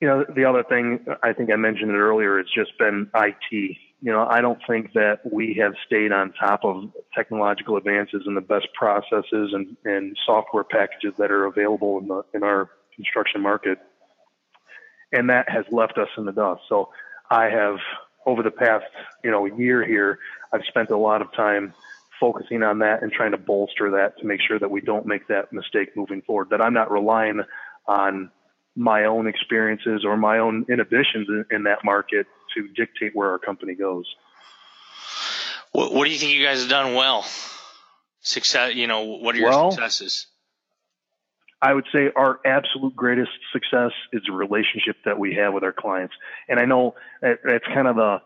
You 0.00 0.08
know, 0.08 0.24
the 0.34 0.44
other 0.44 0.64
thing 0.64 1.06
I 1.22 1.32
think 1.32 1.50
I 1.50 1.56
mentioned 1.56 1.90
it 1.90 1.96
earlier. 1.96 2.38
It's 2.38 2.52
just 2.52 2.76
been 2.78 3.10
IT. 3.14 3.76
You 4.04 4.10
know, 4.10 4.26
I 4.26 4.40
don't 4.40 4.58
think 4.66 4.92
that 4.94 5.20
we 5.30 5.54
have 5.62 5.74
stayed 5.86 6.10
on 6.10 6.32
top 6.32 6.64
of 6.64 6.90
technological 7.14 7.76
advances 7.76 8.24
and 8.26 8.36
the 8.36 8.40
best 8.40 8.66
processes 8.74 9.52
and, 9.54 9.76
and 9.84 10.18
software 10.26 10.64
packages 10.64 11.14
that 11.18 11.30
are 11.30 11.44
available 11.44 12.00
in 12.00 12.08
the 12.08 12.24
in 12.34 12.42
our 12.42 12.68
construction 12.96 13.40
market 13.40 13.78
and 15.12 15.30
that 15.30 15.48
has 15.48 15.64
left 15.70 15.98
us 15.98 16.08
in 16.16 16.24
the 16.24 16.32
dust. 16.32 16.62
So 16.68 16.88
I 17.30 17.44
have 17.44 17.76
over 18.26 18.42
the 18.42 18.50
past 18.50 18.84
you 19.22 19.30
know 19.30 19.44
year 19.44 19.84
here, 19.84 20.18
I've 20.52 20.64
spent 20.68 20.90
a 20.90 20.96
lot 20.96 21.22
of 21.22 21.32
time 21.32 21.74
focusing 22.18 22.62
on 22.62 22.78
that 22.80 23.02
and 23.02 23.12
trying 23.12 23.32
to 23.32 23.38
bolster 23.38 23.90
that 23.92 24.18
to 24.18 24.26
make 24.26 24.40
sure 24.46 24.58
that 24.58 24.70
we 24.70 24.80
don't 24.80 25.06
make 25.06 25.28
that 25.28 25.52
mistake 25.52 25.96
moving 25.96 26.22
forward. 26.22 26.50
That 26.50 26.60
I'm 26.60 26.74
not 26.74 26.90
relying 26.90 27.42
on 27.86 28.30
my 28.74 29.04
own 29.04 29.26
experiences 29.26 30.04
or 30.04 30.16
my 30.16 30.38
own 30.38 30.64
inhibitions 30.70 31.28
in, 31.28 31.44
in 31.50 31.62
that 31.64 31.84
market 31.84 32.26
to 32.54 32.68
dictate 32.68 33.14
where 33.14 33.30
our 33.30 33.38
company 33.38 33.74
goes. 33.74 34.06
What, 35.72 35.92
what, 35.92 36.04
do 36.04 36.10
you 36.10 36.18
think 36.18 36.32
you 36.32 36.44
guys 36.44 36.60
have 36.60 36.70
done 36.70 36.94
well? 36.94 37.26
Success, 38.20 38.74
you 38.74 38.86
know, 38.86 39.02
what 39.02 39.34
are 39.34 39.38
your 39.38 39.50
well, 39.50 39.72
successes? 39.72 40.26
I 41.62 41.72
would 41.72 41.86
say 41.92 42.10
our 42.16 42.40
absolute 42.44 42.96
greatest 42.96 43.30
success 43.52 43.92
is 44.12 44.22
the 44.26 44.32
relationship 44.32 44.96
that 45.04 45.18
we 45.18 45.34
have 45.36 45.54
with 45.54 45.62
our 45.62 45.72
clients. 45.72 46.14
And 46.48 46.58
I 46.58 46.64
know 46.64 46.96
that's 47.22 47.64
kind 47.72 47.86
of 47.86 47.94
the, 47.94 48.20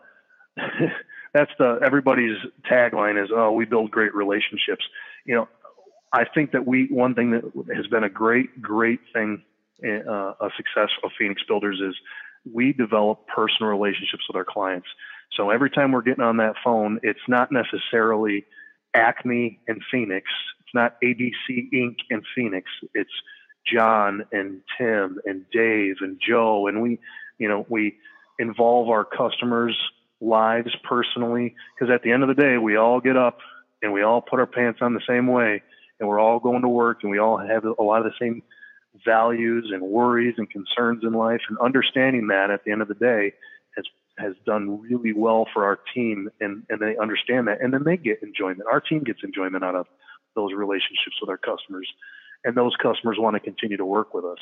that's 1.33 1.51
the, 1.59 1.77
everybody's 1.83 2.37
tagline 2.69 3.23
is, 3.23 3.29
oh, 3.33 3.51
we 3.51 3.65
build 3.65 3.91
great 3.91 4.15
relationships. 4.15 4.83
You 5.23 5.35
know, 5.35 5.47
I 6.11 6.25
think 6.25 6.53
that 6.53 6.65
we, 6.65 6.87
one 6.87 7.13
thing 7.13 7.31
that 7.31 7.43
has 7.75 7.85
been 7.85 8.03
a 8.03 8.09
great, 8.09 8.59
great 8.59 9.01
thing, 9.13 9.43
uh, 9.85 10.33
a 10.41 10.49
success 10.57 10.89
of 11.03 11.11
Phoenix 11.19 11.43
Builders 11.47 11.79
is 11.79 11.95
we 12.51 12.73
develop 12.73 13.27
personal 13.27 13.69
relationships 13.69 14.23
with 14.27 14.35
our 14.35 14.45
clients. 14.45 14.87
So 15.35 15.51
every 15.51 15.69
time 15.69 15.91
we're 15.91 16.01
getting 16.01 16.23
on 16.23 16.37
that 16.37 16.55
phone, 16.63 16.99
it's 17.03 17.19
not 17.27 17.51
necessarily 17.51 18.45
Acme 18.95 19.59
and 19.67 19.79
Phoenix 19.91 20.27
it's 20.67 20.73
not 20.73 20.99
ABC 21.01 21.71
Inc. 21.73 21.95
and 22.09 22.23
Phoenix. 22.35 22.69
It's 22.93 23.09
John 23.65 24.25
and 24.33 24.61
Tim 24.77 25.19
and 25.25 25.45
Dave 25.51 25.95
and 26.01 26.19
Joe, 26.25 26.67
and 26.67 26.81
we, 26.81 26.99
you 27.37 27.47
know, 27.47 27.65
we 27.69 27.95
involve 28.37 28.89
our 28.89 29.05
customers' 29.05 29.77
lives 30.19 30.75
personally 30.83 31.55
because 31.75 31.93
at 31.93 32.03
the 32.03 32.11
end 32.11 32.23
of 32.23 32.27
the 32.29 32.35
day, 32.35 32.57
we 32.57 32.75
all 32.75 32.99
get 32.99 33.15
up 33.15 33.37
and 33.81 33.93
we 33.93 34.01
all 34.01 34.21
put 34.21 34.39
our 34.39 34.45
pants 34.45 34.79
on 34.81 34.93
the 34.93 35.01
same 35.07 35.27
way, 35.27 35.61
and 35.99 36.09
we're 36.09 36.19
all 36.19 36.39
going 36.39 36.63
to 36.63 36.69
work, 36.69 36.99
and 37.01 37.11
we 37.11 37.19
all 37.19 37.37
have 37.37 37.63
a 37.63 37.83
lot 37.83 38.05
of 38.05 38.11
the 38.11 38.17
same 38.19 38.43
values 39.05 39.69
and 39.71 39.81
worries 39.81 40.35
and 40.37 40.49
concerns 40.49 41.03
in 41.03 41.13
life, 41.13 41.41
and 41.47 41.57
understanding 41.59 42.27
that 42.27 42.49
at 42.49 42.65
the 42.65 42.71
end 42.71 42.81
of 42.81 42.89
the 42.89 42.95
day 42.95 43.31
has 43.77 43.85
has 44.17 44.33
done 44.45 44.81
really 44.81 45.13
well 45.13 45.47
for 45.53 45.63
our 45.63 45.79
team, 45.93 46.29
and 46.41 46.63
and 46.69 46.81
they 46.81 46.97
understand 46.97 47.47
that, 47.47 47.61
and 47.61 47.73
then 47.73 47.83
they 47.85 47.95
get 47.95 48.21
enjoyment. 48.21 48.63
Our 48.69 48.81
team 48.81 49.03
gets 49.03 49.19
enjoyment 49.23 49.63
out 49.63 49.75
of 49.75 49.87
those 50.37 50.53
relationships 50.53 51.17
with 51.19 51.29
our 51.29 51.37
customers, 51.37 51.91
and 52.45 52.55
those 52.55 52.75
customers 52.77 53.17
want 53.19 53.35
to 53.35 53.41
continue 53.41 53.75
to 53.75 53.85
work 53.85 54.13
with 54.13 54.23
us. 54.23 54.39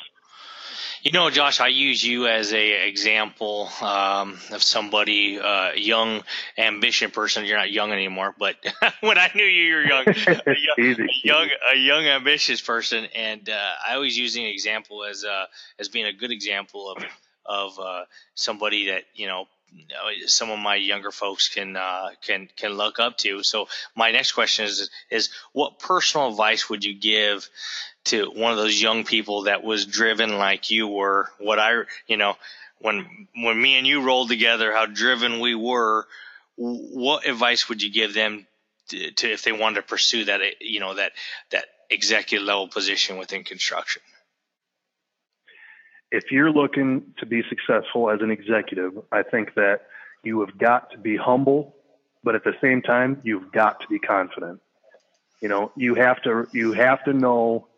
You 1.02 1.12
know, 1.12 1.30
Josh, 1.30 1.60
I 1.60 1.68
use 1.68 2.02
you 2.04 2.26
as 2.26 2.52
a 2.52 2.88
example 2.88 3.68
um, 3.80 4.38
of 4.50 4.62
somebody, 4.62 5.38
uh, 5.38 5.72
young, 5.72 6.22
ambitious 6.58 7.10
person. 7.10 7.44
You're 7.44 7.58
not 7.58 7.70
young 7.70 7.92
anymore, 7.92 8.34
but 8.38 8.56
when 9.00 9.16
I 9.16 9.30
knew 9.34 9.44
you, 9.44 9.64
you 9.64 9.74
were 9.76 9.82
young, 9.82 10.04
a 10.08 10.14
young, 10.14 10.90
easy, 10.90 11.02
a 11.02 11.08
young, 11.22 11.48
a 11.72 11.76
young, 11.76 12.06
ambitious 12.06 12.60
person. 12.60 13.06
And 13.14 13.48
uh, 13.48 13.70
I 13.88 13.94
always 13.94 14.18
use 14.18 14.36
an 14.36 14.42
example 14.42 15.04
as 15.04 15.24
uh, 15.24 15.46
as 15.78 15.88
being 15.88 16.06
a 16.06 16.12
good 16.12 16.32
example 16.32 16.90
of 16.90 17.04
of 17.44 17.78
uh, 17.78 18.04
somebody 18.34 18.88
that 18.88 19.04
you 19.14 19.28
know 19.28 19.46
some 20.26 20.50
of 20.50 20.58
my 20.58 20.76
younger 20.76 21.10
folks 21.10 21.48
can 21.48 21.76
uh, 21.76 22.10
can 22.22 22.48
can 22.56 22.72
look 22.72 22.98
up 22.98 23.16
to. 23.18 23.42
So 23.42 23.68
my 23.94 24.10
next 24.10 24.32
question 24.32 24.64
is 24.64 24.90
is 25.10 25.30
what 25.52 25.78
personal 25.78 26.28
advice 26.28 26.68
would 26.68 26.84
you 26.84 26.94
give 26.94 27.48
to 28.06 28.30
one 28.30 28.52
of 28.52 28.58
those 28.58 28.80
young 28.80 29.04
people 29.04 29.42
that 29.42 29.64
was 29.64 29.84
driven 29.84 30.38
like 30.38 30.70
you 30.70 30.86
were, 30.86 31.28
what 31.38 31.58
I, 31.58 31.82
you 32.06 32.16
know, 32.16 32.36
when 32.78 33.28
when 33.34 33.60
me 33.60 33.76
and 33.76 33.86
you 33.86 34.02
rolled 34.02 34.28
together, 34.28 34.72
how 34.72 34.86
driven 34.86 35.40
we 35.40 35.54
were. 35.54 36.06
What 36.58 37.26
advice 37.26 37.68
would 37.68 37.82
you 37.82 37.92
give 37.92 38.14
them 38.14 38.46
to, 38.88 39.10
to 39.10 39.30
if 39.30 39.42
they 39.42 39.52
wanted 39.52 39.76
to 39.76 39.82
pursue 39.82 40.24
that, 40.24 40.40
you 40.62 40.80
know, 40.80 40.94
that 40.94 41.12
that 41.50 41.66
executive 41.90 42.46
level 42.46 42.68
position 42.68 43.18
within 43.18 43.44
construction? 43.44 44.00
If 46.10 46.30
you're 46.30 46.50
looking 46.52 47.14
to 47.18 47.26
be 47.26 47.42
successful 47.48 48.10
as 48.10 48.20
an 48.20 48.30
executive, 48.30 48.92
I 49.12 49.22
think 49.22 49.54
that 49.54 49.86
you 50.22 50.40
have 50.40 50.56
got 50.58 50.90
to 50.92 50.98
be 50.98 51.16
humble, 51.16 51.74
but 52.22 52.34
at 52.34 52.44
the 52.44 52.54
same 52.60 52.82
time, 52.82 53.20
you've 53.24 53.52
got 53.52 53.80
to 53.80 53.86
be 53.88 53.98
confident. 53.98 54.60
You 55.40 55.48
know, 55.48 55.72
you 55.76 55.94
have 55.94 56.22
to 56.22 56.48
you 56.52 56.72
have 56.72 57.04
to 57.04 57.12
know 57.12 57.68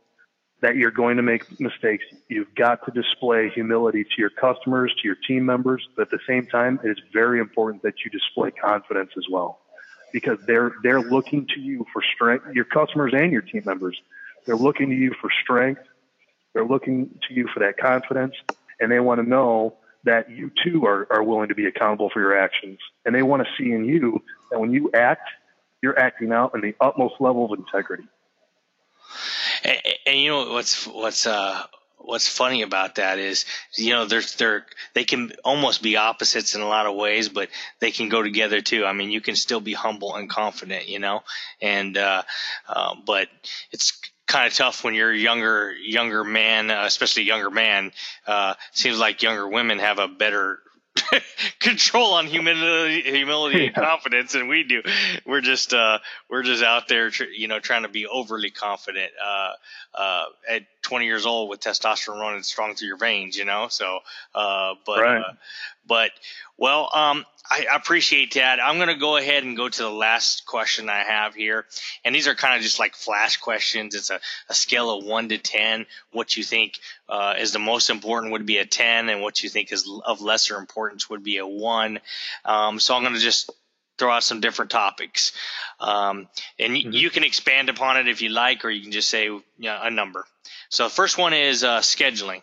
that 0.60 0.76
you're 0.76 0.90
going 0.90 1.16
to 1.16 1.22
make 1.22 1.60
mistakes. 1.60 2.04
You've 2.28 2.54
got 2.54 2.84
to 2.84 2.90
display 2.90 3.50
humility 3.50 4.04
to 4.04 4.10
your 4.18 4.30
customers, 4.30 4.92
to 5.00 5.06
your 5.06 5.16
team 5.26 5.46
members, 5.46 5.86
but 5.96 6.02
at 6.02 6.10
the 6.10 6.18
same 6.26 6.46
time, 6.46 6.80
it 6.84 6.88
is 6.88 6.98
very 7.12 7.38
important 7.38 7.82
that 7.82 7.94
you 8.04 8.10
display 8.10 8.50
confidence 8.50 9.10
as 9.16 9.24
well. 9.30 9.60
Because 10.12 10.38
they're 10.46 10.72
they're 10.82 11.02
looking 11.02 11.46
to 11.54 11.60
you 11.60 11.84
for 11.92 12.02
strength, 12.14 12.46
your 12.54 12.64
customers 12.64 13.12
and 13.14 13.30
your 13.30 13.42
team 13.42 13.62
members. 13.66 13.96
They're 14.46 14.56
looking 14.56 14.88
to 14.88 14.96
you 14.96 15.14
for 15.20 15.30
strength. 15.42 15.82
They're 16.58 16.66
looking 16.66 17.20
to 17.28 17.34
you 17.34 17.46
for 17.54 17.60
that 17.60 17.78
confidence, 17.78 18.34
and 18.80 18.90
they 18.90 18.98
want 18.98 19.20
to 19.22 19.28
know 19.28 19.76
that 20.02 20.28
you 20.28 20.50
too 20.64 20.84
are, 20.86 21.06
are 21.08 21.22
willing 21.22 21.50
to 21.50 21.54
be 21.54 21.66
accountable 21.66 22.10
for 22.10 22.18
your 22.18 22.36
actions. 22.36 22.80
And 23.06 23.14
they 23.14 23.22
want 23.22 23.44
to 23.44 23.48
see 23.56 23.70
in 23.70 23.84
you 23.84 24.24
that 24.50 24.58
when 24.58 24.72
you 24.72 24.90
act, 24.92 25.28
you're 25.82 25.96
acting 25.96 26.32
out 26.32 26.56
in 26.56 26.60
the 26.60 26.74
utmost 26.80 27.14
level 27.20 27.44
of 27.44 27.56
integrity. 27.56 28.08
And, 29.62 29.78
and 30.04 30.18
you 30.18 30.30
know 30.30 30.52
what's 30.52 30.84
what's 30.88 31.28
uh, 31.28 31.62
what's 31.98 32.26
funny 32.26 32.62
about 32.62 32.96
that 32.96 33.20
is 33.20 33.44
you 33.76 33.90
know 33.90 34.06
they're 34.06 34.22
they're 34.36 34.66
they 34.94 35.04
can 35.04 35.34
almost 35.44 35.80
be 35.80 35.96
opposites 35.96 36.56
in 36.56 36.60
a 36.60 36.66
lot 36.66 36.86
of 36.86 36.96
ways, 36.96 37.28
but 37.28 37.50
they 37.78 37.92
can 37.92 38.08
go 38.08 38.20
together 38.20 38.60
too. 38.60 38.84
I 38.84 38.94
mean, 38.94 39.12
you 39.12 39.20
can 39.20 39.36
still 39.36 39.60
be 39.60 39.74
humble 39.74 40.16
and 40.16 40.28
confident, 40.28 40.88
you 40.88 40.98
know, 40.98 41.22
and 41.62 41.96
uh, 41.96 42.24
uh, 42.68 42.96
but 43.06 43.28
it's 43.70 44.00
kind 44.28 44.46
of 44.46 44.54
tough 44.54 44.84
when 44.84 44.94
you're 44.94 45.10
a 45.10 45.18
younger 45.18 45.72
younger 45.72 46.22
man, 46.22 46.70
uh, 46.70 46.84
especially 46.84 47.24
younger 47.24 47.50
man. 47.50 47.90
Uh, 48.26 48.54
seems 48.72 48.98
like 48.98 49.22
younger 49.22 49.48
women 49.48 49.80
have 49.80 49.98
a 49.98 50.06
better 50.06 50.60
control 51.60 52.14
on 52.14 52.26
humility, 52.26 53.02
humility 53.02 53.66
and 53.66 53.74
confidence 53.74 54.32
than 54.32 54.48
we 54.48 54.64
do. 54.64 54.82
We're 55.26 55.40
just 55.40 55.74
uh, 55.74 55.98
we're 56.30 56.42
just 56.42 56.62
out 56.62 56.88
there, 56.88 57.10
tr- 57.10 57.24
you 57.24 57.48
know, 57.48 57.58
trying 57.58 57.82
to 57.82 57.88
be 57.88 58.06
overly 58.06 58.50
confident. 58.50 59.10
Uh, 59.24 59.52
uh, 59.94 60.24
at 60.48 60.62
20 60.82 61.06
years 61.06 61.26
old 61.26 61.48
with 61.48 61.60
testosterone 61.60 62.20
running 62.20 62.42
strong 62.42 62.74
through 62.74 62.88
your 62.88 62.96
veins, 62.96 63.36
you 63.36 63.44
know. 63.44 63.66
So, 63.68 63.98
uh, 64.34 64.74
but 64.86 65.00
right. 65.00 65.24
But 65.88 66.11
well, 66.59 66.90
um, 66.94 67.24
I 67.51 67.66
appreciate 67.74 68.35
that. 68.35 68.62
I'm 68.62 68.77
going 68.77 68.88
to 68.88 68.94
go 68.94 69.16
ahead 69.16 69.42
and 69.42 69.57
go 69.57 69.68
to 69.68 69.83
the 69.83 69.90
last 69.90 70.44
question 70.44 70.90
I 70.90 71.03
have 71.03 71.35
here. 71.35 71.64
And 72.05 72.14
these 72.14 72.29
are 72.29 72.35
kind 72.35 72.57
of 72.57 72.62
just 72.62 72.79
like 72.79 72.94
flash 72.94 73.38
questions. 73.38 73.94
It's 73.94 74.11
a, 74.11 74.20
a 74.51 74.55
scale 74.55 74.90
of 74.90 75.05
one 75.05 75.31
to 75.31 75.38
10. 75.38 75.87
What 76.12 76.37
you 76.37 76.44
think 76.44 76.79
uh, 77.09 77.35
is 77.38 77.53
the 77.53 77.59
most 77.59 77.88
important 77.88 78.33
would 78.33 78.44
be 78.44 78.59
a 78.59 78.66
10, 78.66 79.09
and 79.09 79.22
what 79.22 79.42
you 79.42 79.48
think 79.48 79.72
is 79.72 79.90
of 80.05 80.20
lesser 80.20 80.57
importance 80.59 81.09
would 81.09 81.24
be 81.24 81.38
a 81.38 81.46
one. 81.46 82.01
Um, 82.44 82.79
so 82.81 82.94
I'm 82.94 83.03
going 83.03 83.14
to 83.14 83.20
just 83.20 83.51
throw 83.98 84.12
out 84.12 84.22
some 84.22 84.40
different 84.40 84.70
topics. 84.70 85.33
Um, 85.81 86.29
and 86.59 86.74
mm-hmm. 86.74 86.92
you 86.92 87.11
can 87.11 87.24
expand 87.24 87.68
upon 87.68 87.96
it 87.96 88.09
if 88.09 88.20
you 88.20 88.29
like, 88.29 88.64
or 88.64 88.70
you 88.70 88.83
can 88.83 88.92
just 88.92 89.09
say 89.09 89.24
you 89.24 89.42
know, 89.59 89.79
a 89.83 89.90
number. 89.90 90.24
So 90.68 90.85
the 90.85 90.90
first 90.90 91.18
one 91.18 91.33
is 91.33 91.64
uh, 91.64 91.81
scheduling. 91.81 92.42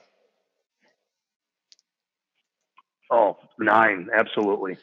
Oh, 3.09 3.37
nine, 3.59 4.09
absolutely 4.13 4.77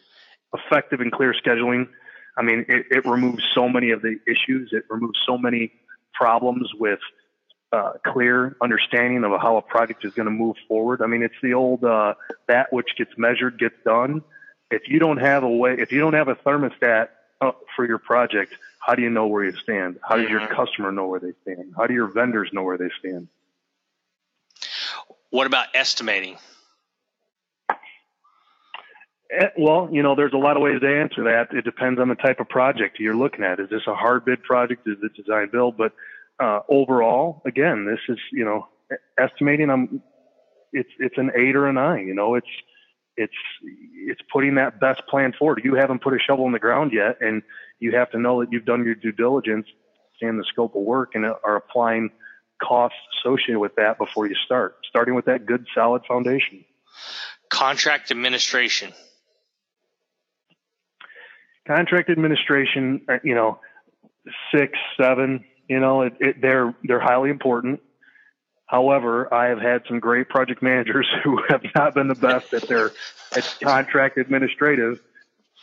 effective 0.54 1.00
and 1.00 1.10
clear 1.10 1.34
scheduling. 1.34 1.88
I 2.36 2.42
mean, 2.42 2.64
it, 2.68 2.86
it 2.90 3.06
removes 3.06 3.42
so 3.54 3.68
many 3.68 3.90
of 3.90 4.02
the 4.02 4.18
issues. 4.26 4.70
It 4.72 4.84
removes 4.88 5.18
so 5.26 5.36
many 5.36 5.72
problems 6.14 6.70
with 6.78 7.00
uh, 7.72 7.92
clear 8.06 8.56
understanding 8.60 9.24
of 9.24 9.32
how 9.40 9.56
a 9.56 9.62
project 9.62 10.04
is 10.04 10.12
going 10.12 10.26
to 10.26 10.32
move 10.32 10.56
forward. 10.68 11.00
I 11.02 11.06
mean, 11.06 11.22
it's 11.22 11.34
the 11.42 11.54
old 11.54 11.84
uh, 11.84 12.14
that 12.48 12.72
which 12.72 12.88
gets 12.96 13.12
measured 13.16 13.58
gets 13.58 13.76
done. 13.84 14.22
If 14.70 14.88
you 14.88 14.98
don't 14.98 15.18
have 15.18 15.42
a 15.42 15.48
way, 15.48 15.76
if 15.78 15.92
you 15.92 16.00
don't 16.00 16.14
have 16.14 16.28
a 16.28 16.34
thermostat 16.34 17.08
for 17.76 17.86
your 17.86 17.98
project, 17.98 18.54
how 18.78 18.94
do 18.94 19.02
you 19.02 19.10
know 19.10 19.26
where 19.26 19.44
you 19.44 19.52
stand? 19.62 19.98
How 20.06 20.16
does 20.16 20.28
your 20.28 20.40
mm-hmm. 20.40 20.54
customer 20.54 20.92
know 20.92 21.06
where 21.06 21.20
they 21.20 21.32
stand? 21.42 21.74
How 21.76 21.86
do 21.86 21.94
your 21.94 22.06
vendors 22.06 22.50
know 22.52 22.62
where 22.62 22.78
they 22.78 22.90
stand? 22.98 23.28
What 25.30 25.46
about 25.46 25.66
estimating? 25.74 26.36
Eh, 29.32 29.48
well, 29.56 29.88
you 29.90 30.02
know, 30.02 30.14
there's 30.14 30.34
a 30.34 30.38
lot 30.38 30.56
of 30.56 30.62
ways 30.62 30.80
to 30.80 30.86
answer 30.86 31.24
that. 31.24 31.56
It 31.56 31.64
depends 31.64 31.98
on 31.98 32.08
the 32.08 32.14
type 32.14 32.38
of 32.40 32.48
project 32.48 33.00
you're 33.00 33.16
looking 33.16 33.44
at. 33.44 33.60
Is 33.60 33.70
this 33.70 33.82
a 33.86 33.94
hard 33.94 34.24
bid 34.24 34.42
project? 34.42 34.86
Is 34.86 34.98
it 35.02 35.14
design 35.14 35.48
build? 35.50 35.76
But 35.76 35.92
uh, 36.38 36.60
overall, 36.68 37.42
again, 37.46 37.86
this 37.86 38.00
is 38.08 38.18
you 38.30 38.44
know 38.44 38.68
estimating. 39.18 39.70
I'm 39.70 40.02
it's 40.72 40.90
it's 40.98 41.16
an 41.16 41.30
eight 41.34 41.56
or 41.56 41.66
a 41.66 41.72
nine. 41.72 42.06
You 42.06 42.14
know, 42.14 42.34
it's 42.34 42.46
it's 43.16 43.32
it's 44.06 44.20
putting 44.30 44.56
that 44.56 44.80
best 44.80 45.02
plan 45.08 45.32
forward. 45.38 45.62
You 45.64 45.76
haven't 45.76 46.02
put 46.02 46.12
a 46.12 46.18
shovel 46.18 46.46
in 46.46 46.52
the 46.52 46.58
ground 46.58 46.92
yet, 46.92 47.18
and 47.20 47.42
you 47.78 47.96
have 47.96 48.10
to 48.10 48.18
know 48.18 48.40
that 48.40 48.52
you've 48.52 48.66
done 48.66 48.84
your 48.84 48.94
due 48.94 49.12
diligence, 49.12 49.66
and 50.20 50.38
the 50.38 50.44
scope 50.44 50.74
of 50.74 50.82
work, 50.82 51.12
and 51.14 51.24
are 51.24 51.56
applying 51.56 52.10
costs 52.62 52.98
associated 53.18 53.58
with 53.58 53.74
that 53.76 53.96
before 53.96 54.26
you 54.26 54.34
start. 54.44 54.76
Starting 54.88 55.14
with 55.14 55.24
that 55.24 55.46
good, 55.46 55.66
solid 55.74 56.02
foundation. 56.06 56.64
Contract 57.48 58.10
administration 58.10 58.92
contract 61.66 62.10
administration, 62.10 63.02
uh, 63.08 63.18
you 63.22 63.34
know, 63.34 63.58
six, 64.54 64.78
seven, 64.96 65.44
you 65.68 65.80
know, 65.80 66.02
it, 66.02 66.14
it, 66.20 66.40
they're 66.40 66.74
they're 66.84 67.00
highly 67.00 67.30
important. 67.30 67.80
However, 68.66 69.32
I 69.32 69.48
have 69.48 69.60
had 69.60 69.82
some 69.86 70.00
great 70.00 70.28
project 70.28 70.62
managers 70.62 71.06
who 71.24 71.42
have 71.48 71.62
not 71.74 71.94
been 71.94 72.08
the 72.08 72.14
best 72.14 72.52
at 72.54 72.68
their 72.68 72.90
at 73.36 73.58
contract 73.62 74.18
administrative 74.18 75.00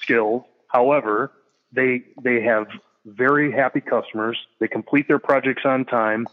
skills. 0.02 0.44
However, 0.68 1.32
they 1.72 2.04
they 2.22 2.42
have 2.42 2.68
very 3.06 3.52
happy 3.52 3.82
customers. 3.82 4.38
They 4.60 4.68
complete 4.68 5.08
their 5.08 5.20
projects 5.20 5.64
on 5.66 5.86
time, 5.86 6.28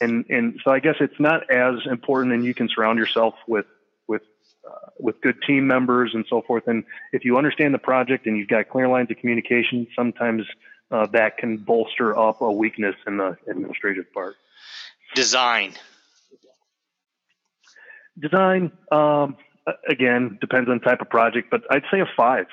and 0.00 0.24
and 0.28 0.60
so 0.64 0.70
I 0.70 0.80
guess 0.80 0.96
it's 1.00 1.20
not 1.20 1.50
as 1.50 1.86
important, 1.86 2.34
and 2.34 2.44
you 2.44 2.54
can 2.54 2.68
surround 2.68 2.98
yourself 2.98 3.34
with 3.46 3.66
uh, 4.68 4.90
with 4.98 5.20
good 5.20 5.36
team 5.46 5.66
members 5.66 6.12
and 6.14 6.24
so 6.28 6.42
forth. 6.42 6.66
And 6.66 6.84
if 7.12 7.24
you 7.24 7.36
understand 7.36 7.74
the 7.74 7.78
project 7.78 8.26
and 8.26 8.36
you've 8.36 8.48
got 8.48 8.68
clear 8.68 8.88
lines 8.88 9.10
of 9.10 9.16
communication, 9.18 9.86
sometimes 9.96 10.44
uh, 10.90 11.06
that 11.06 11.38
can 11.38 11.56
bolster 11.56 12.16
up 12.16 12.40
a 12.40 12.52
weakness 12.52 12.94
in 13.06 13.16
the 13.16 13.36
administrative 13.48 14.12
part. 14.12 14.36
Design. 15.14 15.72
Design, 18.18 18.70
um, 18.90 19.36
again, 19.88 20.38
depends 20.40 20.68
on 20.68 20.80
type 20.80 21.00
of 21.00 21.08
project, 21.08 21.48
but 21.50 21.62
I'd 21.70 21.84
say 21.90 22.00
a 22.00 22.06
five. 22.16 22.46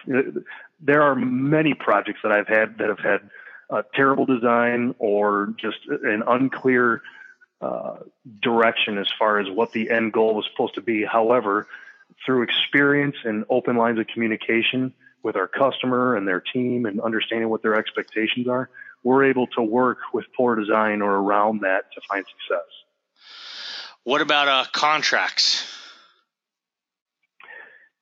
There 0.79 1.01
are 1.01 1.15
many 1.15 1.73
projects 1.73 2.19
that 2.23 2.31
I've 2.31 2.47
had 2.47 2.77
that 2.77 2.87
have 2.87 2.99
had 2.99 3.29
uh, 3.69 3.83
terrible 3.93 4.25
design 4.25 4.95
or 4.99 5.53
just 5.59 5.79
an 5.87 6.23
unclear 6.25 7.01
uh, 7.61 7.97
direction 8.41 8.97
as 8.97 9.07
far 9.19 9.39
as 9.39 9.49
what 9.49 9.73
the 9.73 9.89
end 9.89 10.13
goal 10.13 10.33
was 10.33 10.45
supposed 10.49 10.75
to 10.75 10.81
be. 10.81 11.03
However, 11.03 11.67
through 12.25 12.43
experience 12.43 13.15
and 13.23 13.45
open 13.49 13.77
lines 13.77 13.99
of 13.99 14.07
communication 14.07 14.93
with 15.23 15.35
our 15.35 15.47
customer 15.47 16.15
and 16.15 16.27
their 16.27 16.41
team 16.41 16.85
and 16.85 17.01
understanding 17.01 17.49
what 17.49 17.61
their 17.61 17.75
expectations 17.75 18.47
are, 18.47 18.69
we're 19.03 19.25
able 19.25 19.47
to 19.47 19.61
work 19.61 19.97
with 20.13 20.25
poor 20.35 20.55
design 20.55 21.01
or 21.01 21.15
around 21.17 21.61
that 21.61 21.91
to 21.93 22.01
find 22.09 22.25
success. 22.25 22.67
What 24.03 24.21
about 24.21 24.47
uh, 24.47 24.65
contracts? 24.71 25.65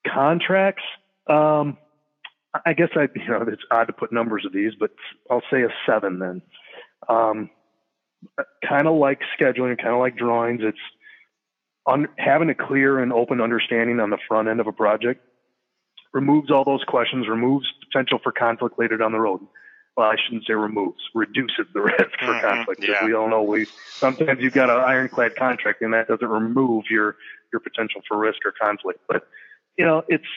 Contracts, 0.08 0.84
um, 1.28 1.78
I 2.66 2.74
guess 2.74 2.90
I, 2.96 3.08
you 3.16 3.28
know, 3.28 3.46
it's 3.48 3.62
odd 3.72 3.86
to 3.86 3.94
put 3.94 4.12
numbers 4.12 4.46
of 4.46 4.54
these, 4.54 4.74
but 4.80 4.92
I'll 5.30 5.44
say 5.52 5.64
a 5.64 5.70
seven 5.86 6.20
then. 6.20 6.42
Um, 7.10 7.50
kind 8.68 8.88
of 8.88 8.98
like 8.98 9.20
scheduling, 9.40 9.78
kind 9.78 9.94
of 9.94 10.00
like 10.00 10.18
drawings. 10.18 10.62
It's 10.64 10.78
un, 11.88 12.08
having 12.17 12.50
a 12.50 12.56
clear 12.56 13.00
and 13.00 13.12
open 13.13 13.41
understanding 13.41 14.00
on 14.00 14.10
the 14.10 14.17
front 14.28 14.47
end 14.47 14.60
of 14.60 14.67
a 14.67 14.71
project 14.71 15.21
removes 16.13 16.52
all 16.52 16.63
those 16.63 16.84
questions, 16.88 17.28
removes 17.28 17.67
potential 17.89 18.19
for 18.21 18.32
conflict 18.32 18.78
later 18.78 18.97
down 18.97 19.12
the 19.12 19.19
road. 19.19 19.41
Well, 19.95 20.08
I 20.08 20.15
shouldn't 20.23 20.45
say 20.45 20.54
removes, 20.54 21.02
reduces 21.15 21.65
the 21.73 21.82
risk 21.97 21.97
for 22.19 22.26
mm-hmm, 22.26 22.47
conflict. 22.47 22.84
Yeah. 22.88 23.06
We 23.06 23.13
all 23.13 23.30
know 23.30 23.41
we 23.41 23.65
sometimes 23.89 24.39
you've 24.41 24.54
got 24.54 24.69
an 24.69 24.78
ironclad 24.78 25.36
contract, 25.36 25.82
and 25.82 25.93
that 25.93 26.08
doesn't 26.08 26.28
remove 26.28 26.86
your 26.89 27.15
your 27.52 27.60
potential 27.60 28.02
for 28.08 28.17
risk 28.17 28.39
or 28.45 28.54
conflict. 28.60 29.00
But 29.08 29.28
you 29.78 29.86
know, 29.86 30.04
it's 30.08 30.28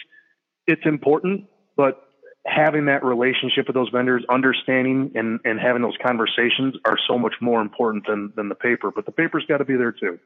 it's 0.66 0.86
important. 0.86 1.46
But 1.76 2.02
having 2.46 2.86
that 2.86 3.04
relationship 3.04 3.66
with 3.66 3.74
those 3.74 3.90
vendors, 3.90 4.24
understanding 4.28 5.12
and, 5.14 5.40
and 5.44 5.60
having 5.60 5.82
those 5.82 5.96
conversations 6.02 6.74
are 6.84 6.96
so 7.06 7.18
much 7.18 7.34
more 7.40 7.60
important 7.60 8.06
than, 8.06 8.32
than 8.34 8.48
the 8.48 8.54
paper. 8.54 8.90
But 8.90 9.06
the 9.06 9.12
paper's 9.12 9.44
got 9.46 9.58
to 9.58 9.64
be 9.64 9.76
there 9.76 9.92
too. 9.92 10.18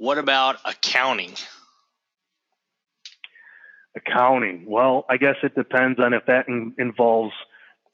What 0.00 0.16
about 0.16 0.56
accounting? 0.64 1.34
Accounting. 3.94 4.64
Well, 4.66 5.04
I 5.10 5.18
guess 5.18 5.36
it 5.42 5.54
depends 5.54 6.00
on 6.00 6.14
if 6.14 6.24
that 6.24 6.48
in, 6.48 6.74
involves 6.78 7.34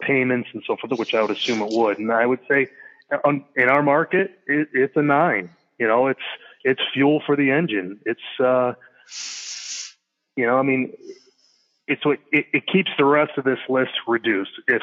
payments 0.01 0.49
and 0.55 0.62
so 0.64 0.77
forth, 0.77 0.97
which 1.01 1.14
I 1.14 1.23
would 1.23 1.33
assume 1.33 1.62
it 1.62 1.73
would. 1.73 1.99
And 1.99 2.12
I 2.12 2.25
would 2.25 2.38
say 2.49 2.69
in 3.57 3.69
our 3.69 3.83
market, 3.83 4.38
it, 4.47 4.69
it's 4.73 4.97
a 4.97 5.03
nine. 5.03 5.51
You 5.81 5.88
know, 5.88 6.07
it's 6.07 6.21
it's 6.62 6.81
fuel 6.95 7.25
for 7.27 7.35
the 7.35 7.51
engine. 7.51 7.99
It's 8.07 8.21
uh, 8.38 8.75
you 10.37 10.47
know, 10.47 10.59
I 10.59 10.62
mean, 10.62 10.92
it's 11.88 12.07
what 12.07 12.21
it, 12.31 12.47
it 12.53 12.69
keeps 12.73 12.90
the 12.97 13.05
rest 13.05 13.33
of 13.37 13.42
this 13.42 13.59
list 13.69 13.95
reduced. 14.07 14.53
If 14.69 14.83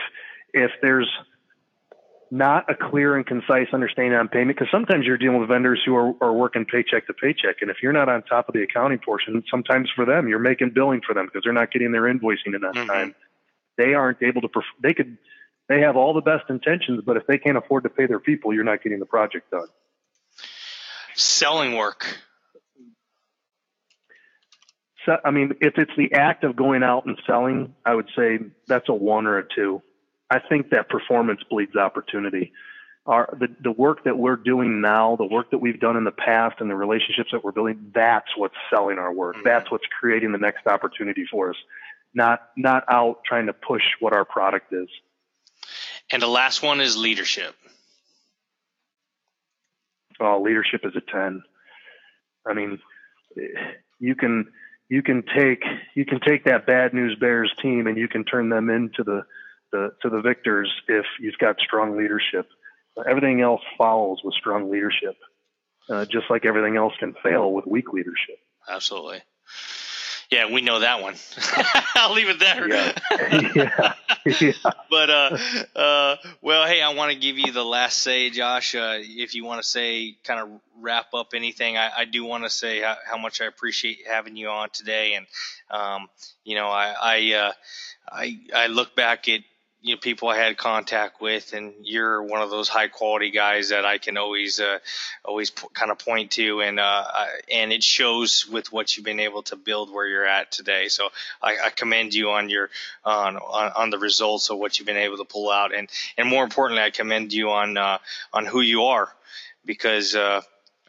if 0.54 0.72
there's 0.82 1.10
not 2.34 2.68
a 2.68 2.74
clear 2.74 3.16
and 3.16 3.26
concise 3.26 3.68
understanding 3.74 4.18
on 4.18 4.28
payment, 4.28 4.58
because 4.58 4.72
sometimes 4.72 5.06
you're 5.06 5.20
dealing 5.20 5.40
with 5.40 5.50
vendors 5.50 5.80
who 5.86 5.96
are, 5.96 6.14
are 6.20 6.34
working 6.34 6.66
paycheck 6.66 7.06
to 7.06 7.14
paycheck, 7.14 7.58
and 7.62 7.70
if 7.70 7.78
you're 7.84 7.94
not 7.94 8.10
on 8.10 8.24
top 8.24 8.50
of 8.50 8.54
the 8.54 8.64
accounting 8.64 8.98
portion, 8.98 9.44
sometimes 9.52 9.90
for 9.96 10.04
them 10.06 10.28
you're 10.28 10.40
making 10.40 10.72
billing 10.72 11.02
for 11.06 11.14
them 11.14 11.28
because 11.28 11.44
they're 11.44 11.54
not 11.54 11.72
getting 11.72 11.92
their 11.92 12.04
invoicing 12.04 12.56
in 12.56 12.62
that 12.62 12.74
mm-hmm. 12.74 12.88
time. 12.88 13.16
They 13.78 13.94
aren't 13.94 14.22
able 14.24 14.42
to. 14.42 14.48
Perf- 14.48 14.64
they 14.82 14.94
could. 14.94 15.18
They 15.70 15.82
have 15.82 15.96
all 15.96 16.14
the 16.14 16.22
best 16.22 16.50
intentions, 16.50 17.04
but 17.06 17.18
if 17.18 17.28
they 17.28 17.38
can't 17.38 17.58
afford 17.58 17.84
to 17.84 17.90
pay 17.90 18.08
their 18.08 18.20
people, 18.20 18.54
you're 18.54 18.64
not 18.64 18.84
getting 18.84 19.00
the 19.00 19.06
project 19.06 19.50
done. 19.52 19.68
Selling 21.16 21.76
work 21.76 22.18
I 25.24 25.32
mean, 25.32 25.54
if 25.62 25.78
it's 25.78 25.92
the 25.98 26.14
act 26.14 26.44
of 26.44 26.56
going 26.56 26.84
out 26.84 27.06
and 27.06 27.20
selling, 27.28 27.76
I 27.86 27.94
would 27.94 28.10
say 28.16 28.40
that's 28.68 28.90
a 28.90 28.94
one 28.94 29.26
or 29.26 29.38
a 29.38 29.44
two. 29.44 29.82
I 30.30 30.40
think 30.40 30.70
that 30.70 30.90
performance 30.90 31.42
bleeds 31.50 31.76
opportunity. 31.76 32.54
Our 33.06 33.38
the, 33.40 33.48
the 33.62 33.72
work 33.72 34.06
that 34.06 34.18
we're 34.18 34.38
doing 34.38 34.82
now, 34.82 35.16
the 35.18 35.26
work 35.26 35.52
that 35.52 35.58
we've 35.58 35.80
done 35.80 35.98
in 35.98 36.06
the 36.06 36.12
past, 36.12 36.56
and 36.60 36.70
the 36.70 36.76
relationships 36.76 37.30
that 37.32 37.44
we're 37.44 37.52
building, 37.52 37.92
that's 37.94 38.30
what's 38.38 38.56
selling 38.70 38.98
our 38.98 39.14
work. 39.14 39.36
Mm-hmm. 39.36 39.46
That's 39.46 39.70
what's 39.70 39.86
creating 40.00 40.32
the 40.32 40.38
next 40.38 40.66
opportunity 40.68 41.26
for 41.30 41.50
us. 41.50 41.58
Not 42.14 42.42
not 42.56 42.86
out 42.90 43.20
trying 43.26 43.48
to 43.48 43.54
push 43.54 43.84
what 44.00 44.14
our 44.14 44.24
product 44.24 44.72
is. 44.72 44.88
And 46.12 46.22
the 46.22 46.28
last 46.28 46.64
one 46.64 46.80
is 46.80 46.96
leadership. 46.96 47.56
Oh, 50.20 50.42
leadership 50.42 50.82
is 50.86 50.96
a 50.96 51.02
ten. 51.02 51.44
I 52.48 52.54
mean, 52.54 52.80
you 54.00 54.16
can 54.16 54.46
you 54.90 55.02
can 55.02 55.24
take 55.36 55.64
you 55.96 56.06
can 56.06 56.20
take 56.20 56.46
that 56.46 56.66
bad 56.66 56.94
news 56.94 57.18
bears 57.20 57.54
team 57.62 57.88
and 57.88 57.98
you 57.98 58.08
can 58.08 58.24
turn 58.24 58.50
them 58.50 58.70
into 58.70 59.04
the, 59.04 59.26
the 59.74 59.92
to 60.02 60.10
the 60.10 60.22
victors 60.22 60.72
if 60.88 61.06
you've 61.20 61.38
got 61.40 61.60
strong 61.60 61.98
leadership 61.98 62.48
everything 63.06 63.42
else 63.42 63.62
follows 63.78 64.20
with 64.24 64.34
strong 64.36 64.72
leadership 64.72 65.18
uh, 65.90 66.06
just 66.06 66.30
like 66.30 66.46
everything 66.46 66.78
else 66.78 66.94
can 67.00 67.14
fail 67.22 67.52
with 67.52 67.68
weak 67.68 67.92
leadership 67.92 68.38
absolutely 68.70 69.22
yeah, 70.34 70.52
we 70.52 70.62
know 70.62 70.80
that 70.80 71.00
one. 71.00 71.14
I'll 71.96 72.14
leave 72.14 72.28
it 72.28 72.40
there. 72.40 72.68
Yeah. 72.68 72.94
yeah. 73.56 73.94
yeah. 74.42 74.52
But 74.90 75.10
uh, 75.12 75.38
uh, 75.76 76.16
well, 76.42 76.66
hey, 76.66 76.82
I 76.82 76.94
want 76.94 77.12
to 77.12 77.18
give 77.18 77.38
you 77.38 77.52
the 77.52 77.64
last 77.64 78.00
say, 78.00 78.32
Josh. 78.32 78.74
Uh, 78.74 78.98
if 79.00 79.36
you 79.36 79.46
want 79.46 79.62
to 79.62 79.68
say, 79.68 80.16
kind 80.24 80.40
of 80.40 80.50
wrap 80.82 81.14
up 81.14 81.34
anything, 81.36 81.78
I, 81.78 81.92
I 82.00 82.06
do 82.06 82.26
want 82.26 82.46
to 82.46 82.50
say 82.50 82.82
how, 82.82 82.98
how, 83.06 83.18
much 83.18 83.42
I 83.42 83.46
appreciate 83.46 84.08
having 84.10 84.36
you 84.36 84.50
on 84.50 84.70
today, 84.72 85.14
and 85.14 85.28
um, 85.70 86.08
you 86.44 86.56
know, 86.56 86.68
I 86.68 86.96
I, 87.00 87.34
uh, 87.34 87.52
I 88.12 88.40
I 88.56 88.68
look 88.68 88.96
back 88.96 89.30
at 89.30 89.42
you 89.84 89.94
know 89.94 90.00
people 90.00 90.30
I 90.30 90.38
had 90.38 90.58
contact 90.58 91.22
with, 91.22 91.52
and 91.52 91.74
you're 91.84 92.24
one 92.24 92.42
of 92.42 92.50
those 92.50 92.70
high 92.70 92.88
quality 92.88 93.32
guys 93.32 93.70
that 93.70 93.84
I 93.84 93.98
can 93.98 94.18
always 94.18 94.62
uh, 94.62 94.80
always 95.26 95.50
p- 95.50 95.68
kind 95.74 95.92
of 95.92 96.00
point 96.00 96.32
to, 96.32 96.62
and 96.62 96.80
uh, 96.80 97.04
and 97.52 97.74
it 97.74 97.84
shows 97.84 98.48
with 98.48 98.72
what 98.72 98.96
you've 98.96 99.06
been 99.06 99.20
able 99.20 99.44
to 99.44 99.58
build 99.58 99.92
where 99.92 100.08
you're 100.08 100.26
at 100.26 100.52
today. 100.52 100.88
So 100.88 101.10
I, 101.42 101.58
I 101.66 101.70
commend 101.70 102.14
you 102.14 102.32
on 102.32 102.50
your 102.50 102.70
on, 103.04 103.36
on, 103.36 103.72
on 103.76 103.90
the 103.90 104.00
results 104.00 104.50
of 104.50 104.58
what 104.58 104.80
you've 104.80 104.88
been 104.88 104.96
able 104.96 105.18
to 105.18 105.26
pull 105.26 105.52
out, 105.52 105.76
and 105.76 105.90
and 106.18 106.30
more 106.30 106.46
importantly, 106.46 106.82
I 106.82 106.90
commend 106.90 107.34
you 107.34 107.50
on 107.50 107.78
uh, 107.78 107.98
on 108.32 108.46
who 108.46 108.62
you 108.62 108.84
are, 108.84 109.14
because 109.66 110.16
uh, 110.16 110.42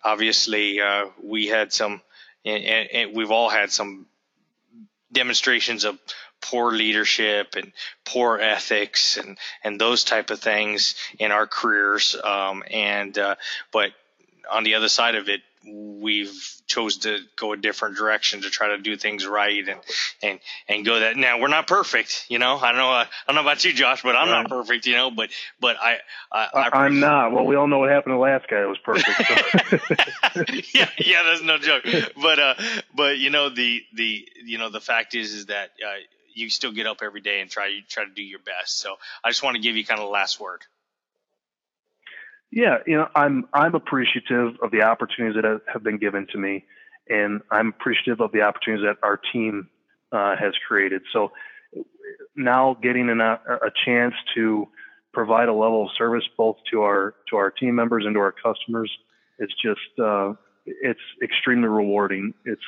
obviously 0.05 0.81
uh, 0.81 1.07
we 1.21 1.49
had 1.49 1.73
some, 1.73 2.01
and, 2.45 2.65
and 2.65 3.17
we've 3.17 3.33
all 3.33 3.49
had 3.49 3.73
some 3.73 4.07
demonstrations 5.11 5.85
of 5.85 5.99
poor 6.45 6.73
leadership 6.73 7.55
and 7.57 7.73
poor 8.05 8.39
ethics 8.39 9.17
and 9.17 9.39
and 9.63 9.81
those 9.81 10.05
type 10.05 10.31
of 10.31 10.41
things 10.41 10.95
in 11.19 11.33
our 11.33 11.47
careers. 11.47 12.17
Um, 12.23 12.63
and 12.71 13.17
uh, 13.19 13.37
but 13.73 13.93
on 14.51 14.65
the 14.65 14.75
other 14.75 14.89
side 14.89 15.15
of 15.15 15.29
it 15.29 15.41
we've 15.67 16.61
chose 16.67 16.99
to 16.99 17.19
go 17.37 17.53
a 17.53 17.57
different 17.57 17.97
direction 17.97 18.43
to 18.43 18.51
try 18.51 18.69
to 18.69 18.79
do 18.79 18.97
things 18.97 19.27
right 19.27 19.67
and 19.69 19.81
and 20.23 20.39
and 20.69 20.85
go 20.85 21.01
that 21.01 21.17
now 21.17 21.41
we're 21.41 21.49
not 21.49 21.67
perfect 21.67 22.27
you 22.29 22.39
know? 22.39 22.59
I 22.59 22.73
don't 22.73 22.79
know 22.79 22.89
i 22.89 23.07
don't 23.27 23.37
know 23.37 23.43
about 23.43 23.65
you 23.65 23.73
josh 23.73 24.03
but 24.03 24.15
i'm 24.15 24.29
right. 24.29 24.43
not 24.43 24.51
perfect 24.51 24.87
you 24.87 24.95
know? 24.95 25.11
But 25.11 25.31
but 25.61 25.77
i 25.81 25.97
i, 26.33 26.87
am 26.87 27.01
not. 27.01 27.33
Well 27.33 27.47
we 27.47 27.57
all 27.57 27.67
know 27.67 27.79
what 27.79 27.91
happened 27.91 28.13
to 28.13 28.17
the 28.17 28.21
last 28.21 28.49
guy 28.49 28.63
it 28.63 28.69
was 28.69 28.79
perfect 28.79 29.07
so. 29.17 30.45
yeah 30.79 30.91
yeah 30.99 31.23
that's 31.25 31.43
no 31.43 31.59
joke. 31.59 31.85
But 32.21 32.39
uh 32.39 32.55
but 32.95 33.19
you 33.19 33.31
know 33.31 33.49
the 33.49 33.83
the 33.95 34.29
you 34.45 34.59
know 34.59 34.71
the 34.71 34.81
fact 34.81 35.15
is 35.15 35.33
is 35.33 35.47
that 35.47 35.71
uh, 35.85 35.93
you 36.35 36.51
still 36.51 36.73
get 36.73 36.87
up 36.87 36.99
every 37.03 37.21
day 37.21 37.41
and 37.41 37.51
try 37.51 37.81
try 37.89 38.05
to 38.05 38.11
do 38.11 38.23
your 38.23 38.41
best. 38.41 38.79
So 38.79 38.97
I 39.23 39.31
just 39.31 39.43
want 39.43 39.57
to 39.57 39.63
give 39.63 39.77
you 39.77 39.85
kind 39.85 40.01
of 40.01 40.07
the 40.07 40.13
last 40.13 40.41
word. 40.41 40.63
Yeah, 42.51 42.79
you 42.87 42.97
know, 42.97 43.09
I'm 43.15 43.49
I'm 43.53 43.75
appreciative 43.75 44.55
of 44.63 44.71
the 44.71 44.83
opportunities 44.83 45.41
that 45.41 45.61
have 45.73 45.83
been 45.83 45.99
given 45.99 46.27
to 46.33 46.39
me, 46.39 46.65
and 47.09 47.41
I'm 47.51 47.69
appreciative 47.69 48.21
of 48.21 48.33
the 48.33 48.43
opportunities 48.43 48.87
that 48.87 49.05
our 49.07 49.21
team 49.33 49.69
uh, 50.13 50.37
has 50.37 50.55
created. 50.69 51.03
So 51.13 51.33
now 52.37 52.75
getting 52.81 53.11
an, 53.11 53.21
a, 53.21 53.41
a 53.63 53.71
chance 53.85 54.15
to 54.35 54.69
provide 55.13 55.49
a 55.49 55.53
level 55.53 55.85
of 55.85 55.91
service 55.97 56.25
both 56.37 56.57
to 56.71 56.83
our 56.83 57.15
to 57.31 57.37
our 57.37 57.51
team 57.51 57.75
members 57.75 58.05
and 58.07 58.15
to 58.15 58.21
our 58.21 58.33
customers 58.33 58.91
is 59.39 59.51
just 59.63 59.99
uh, 60.01 60.35
it's 60.67 61.01
extremely 61.23 61.69
rewarding. 61.69 62.35
It's 62.45 62.63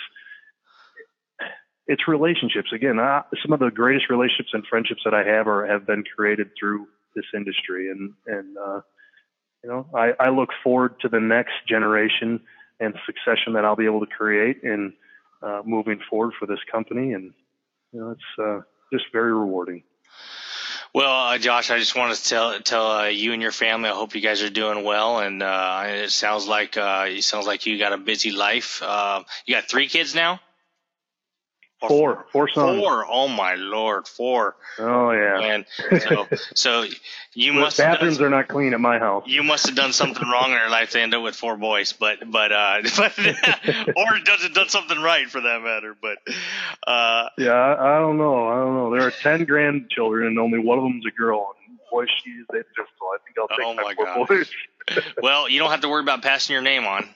it's 1.86 2.08
relationships. 2.08 2.72
Again, 2.72 2.98
uh, 2.98 3.22
some 3.42 3.52
of 3.52 3.60
the 3.60 3.70
greatest 3.70 4.10
relationships 4.10 4.50
and 4.52 4.66
friendships 4.66 5.02
that 5.04 5.14
I 5.14 5.24
have 5.24 5.46
are 5.46 5.66
have 5.66 5.86
been 5.86 6.04
created 6.04 6.50
through 6.58 6.88
this 7.14 7.26
industry, 7.34 7.90
and 7.90 8.12
and 8.26 8.56
uh, 8.56 8.80
you 9.62 9.70
know, 9.70 9.86
I, 9.94 10.12
I 10.20 10.30
look 10.30 10.50
forward 10.62 11.00
to 11.00 11.08
the 11.08 11.20
next 11.20 11.54
generation 11.68 12.40
and 12.78 12.94
succession 13.04 13.54
that 13.54 13.64
I'll 13.64 13.76
be 13.76 13.86
able 13.86 14.00
to 14.00 14.06
create 14.06 14.62
in 14.62 14.92
uh, 15.42 15.62
moving 15.64 16.00
forward 16.08 16.34
for 16.38 16.46
this 16.46 16.60
company, 16.70 17.12
and 17.12 17.32
you 17.92 18.00
know, 18.00 18.10
it's 18.10 18.40
uh, 18.40 18.60
just 18.92 19.06
very 19.12 19.32
rewarding. 19.32 19.82
Well, 20.94 21.28
uh, 21.28 21.38
Josh, 21.38 21.70
I 21.70 21.78
just 21.78 21.94
want 21.94 22.16
to 22.16 22.24
tell 22.24 22.60
tell 22.60 22.90
uh, 22.90 23.06
you 23.06 23.32
and 23.32 23.42
your 23.42 23.52
family. 23.52 23.90
I 23.90 23.92
hope 23.92 24.14
you 24.14 24.20
guys 24.20 24.42
are 24.42 24.50
doing 24.50 24.84
well, 24.84 25.18
and 25.18 25.42
uh, 25.42 25.82
it 25.86 26.10
sounds 26.10 26.46
like 26.46 26.76
uh, 26.76 27.06
it 27.08 27.22
sounds 27.22 27.46
like 27.46 27.66
you 27.66 27.78
got 27.78 27.92
a 27.92 27.98
busy 27.98 28.30
life. 28.30 28.82
Uh, 28.82 29.22
you 29.44 29.54
got 29.54 29.68
three 29.68 29.88
kids 29.88 30.14
now. 30.14 30.40
Four, 31.80 32.24
four 32.32 32.48
sons. 32.48 32.80
Four. 32.80 33.04
Oh 33.06 33.28
my 33.28 33.54
lord, 33.54 34.08
four. 34.08 34.56
Oh 34.78 35.10
yeah. 35.10 35.40
And 35.40 35.66
so, 36.00 36.26
so 36.54 36.86
you 37.34 37.52
well, 37.52 37.64
must. 37.64 37.76
Bathrooms 37.76 38.16
done, 38.16 38.26
are 38.28 38.30
not 38.30 38.48
clean 38.48 38.72
at 38.72 38.80
my 38.80 38.98
house. 38.98 39.24
You 39.26 39.42
must 39.42 39.66
have 39.66 39.76
done 39.76 39.92
something 39.92 40.26
wrong 40.26 40.52
in 40.52 40.58
your 40.58 40.70
life 40.70 40.90
to 40.92 41.00
end 41.00 41.12
up 41.12 41.22
with 41.22 41.36
four 41.36 41.58
boys, 41.58 41.92
but 41.92 42.18
but 42.30 42.50
uh, 42.50 42.80
but 42.96 43.18
or 43.96 44.18
does 44.24 44.42
it 44.44 44.54
done 44.54 44.70
something 44.70 44.98
right 44.98 45.28
for 45.28 45.42
that 45.42 45.62
matter. 45.62 45.94
But 46.00 46.18
uh, 46.86 47.28
yeah, 47.36 47.52
I, 47.52 47.96
I 47.96 47.98
don't 47.98 48.16
know. 48.16 48.48
I 48.48 48.54
don't 48.54 48.74
know. 48.74 48.90
There 48.96 49.06
are 49.06 49.12
ten 49.12 49.44
grandchildren, 49.44 50.28
and 50.28 50.38
only 50.38 50.58
one 50.58 50.78
of 50.78 50.84
them's 50.84 51.04
a 51.04 51.10
girl. 51.10 51.54
And 51.68 51.78
boy, 51.90 52.06
she's 52.06 52.44
a 52.48 52.52
pistol. 52.54 52.86
I 53.02 53.18
think 53.26 53.38
I'll 53.38 53.48
take 53.48 53.66
oh 53.66 53.74
my, 53.74 53.82
my 53.82 53.94
four 53.94 54.06
God. 54.06 54.28
boys. 54.28 54.50
well, 55.22 55.48
you 55.48 55.58
don't 55.58 55.70
have 55.70 55.82
to 55.82 55.90
worry 55.90 56.02
about 56.02 56.22
passing 56.22 56.54
your 56.54 56.62
name 56.62 56.86
on. 56.86 57.06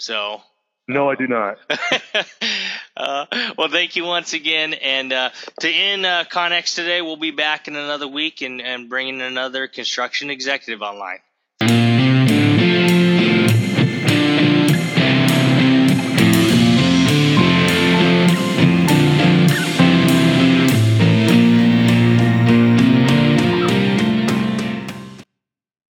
So 0.00 0.42
no, 0.88 1.10
I 1.10 1.14
do 1.14 1.26
not. 1.26 1.58
uh, 2.96 3.26
well, 3.56 3.68
thank 3.68 3.96
you 3.96 4.04
once 4.04 4.32
again. 4.32 4.74
And 4.74 5.12
uh, 5.12 5.30
to 5.60 5.70
end 5.70 6.04
uh, 6.04 6.24
ConX 6.24 6.74
today, 6.74 7.02
we'll 7.02 7.16
be 7.16 7.30
back 7.30 7.68
in 7.68 7.76
another 7.76 8.08
week 8.08 8.42
and, 8.42 8.60
and 8.60 8.88
bringing 8.88 9.20
another 9.20 9.68
construction 9.68 10.30
executive 10.30 10.82
online. 10.82 11.18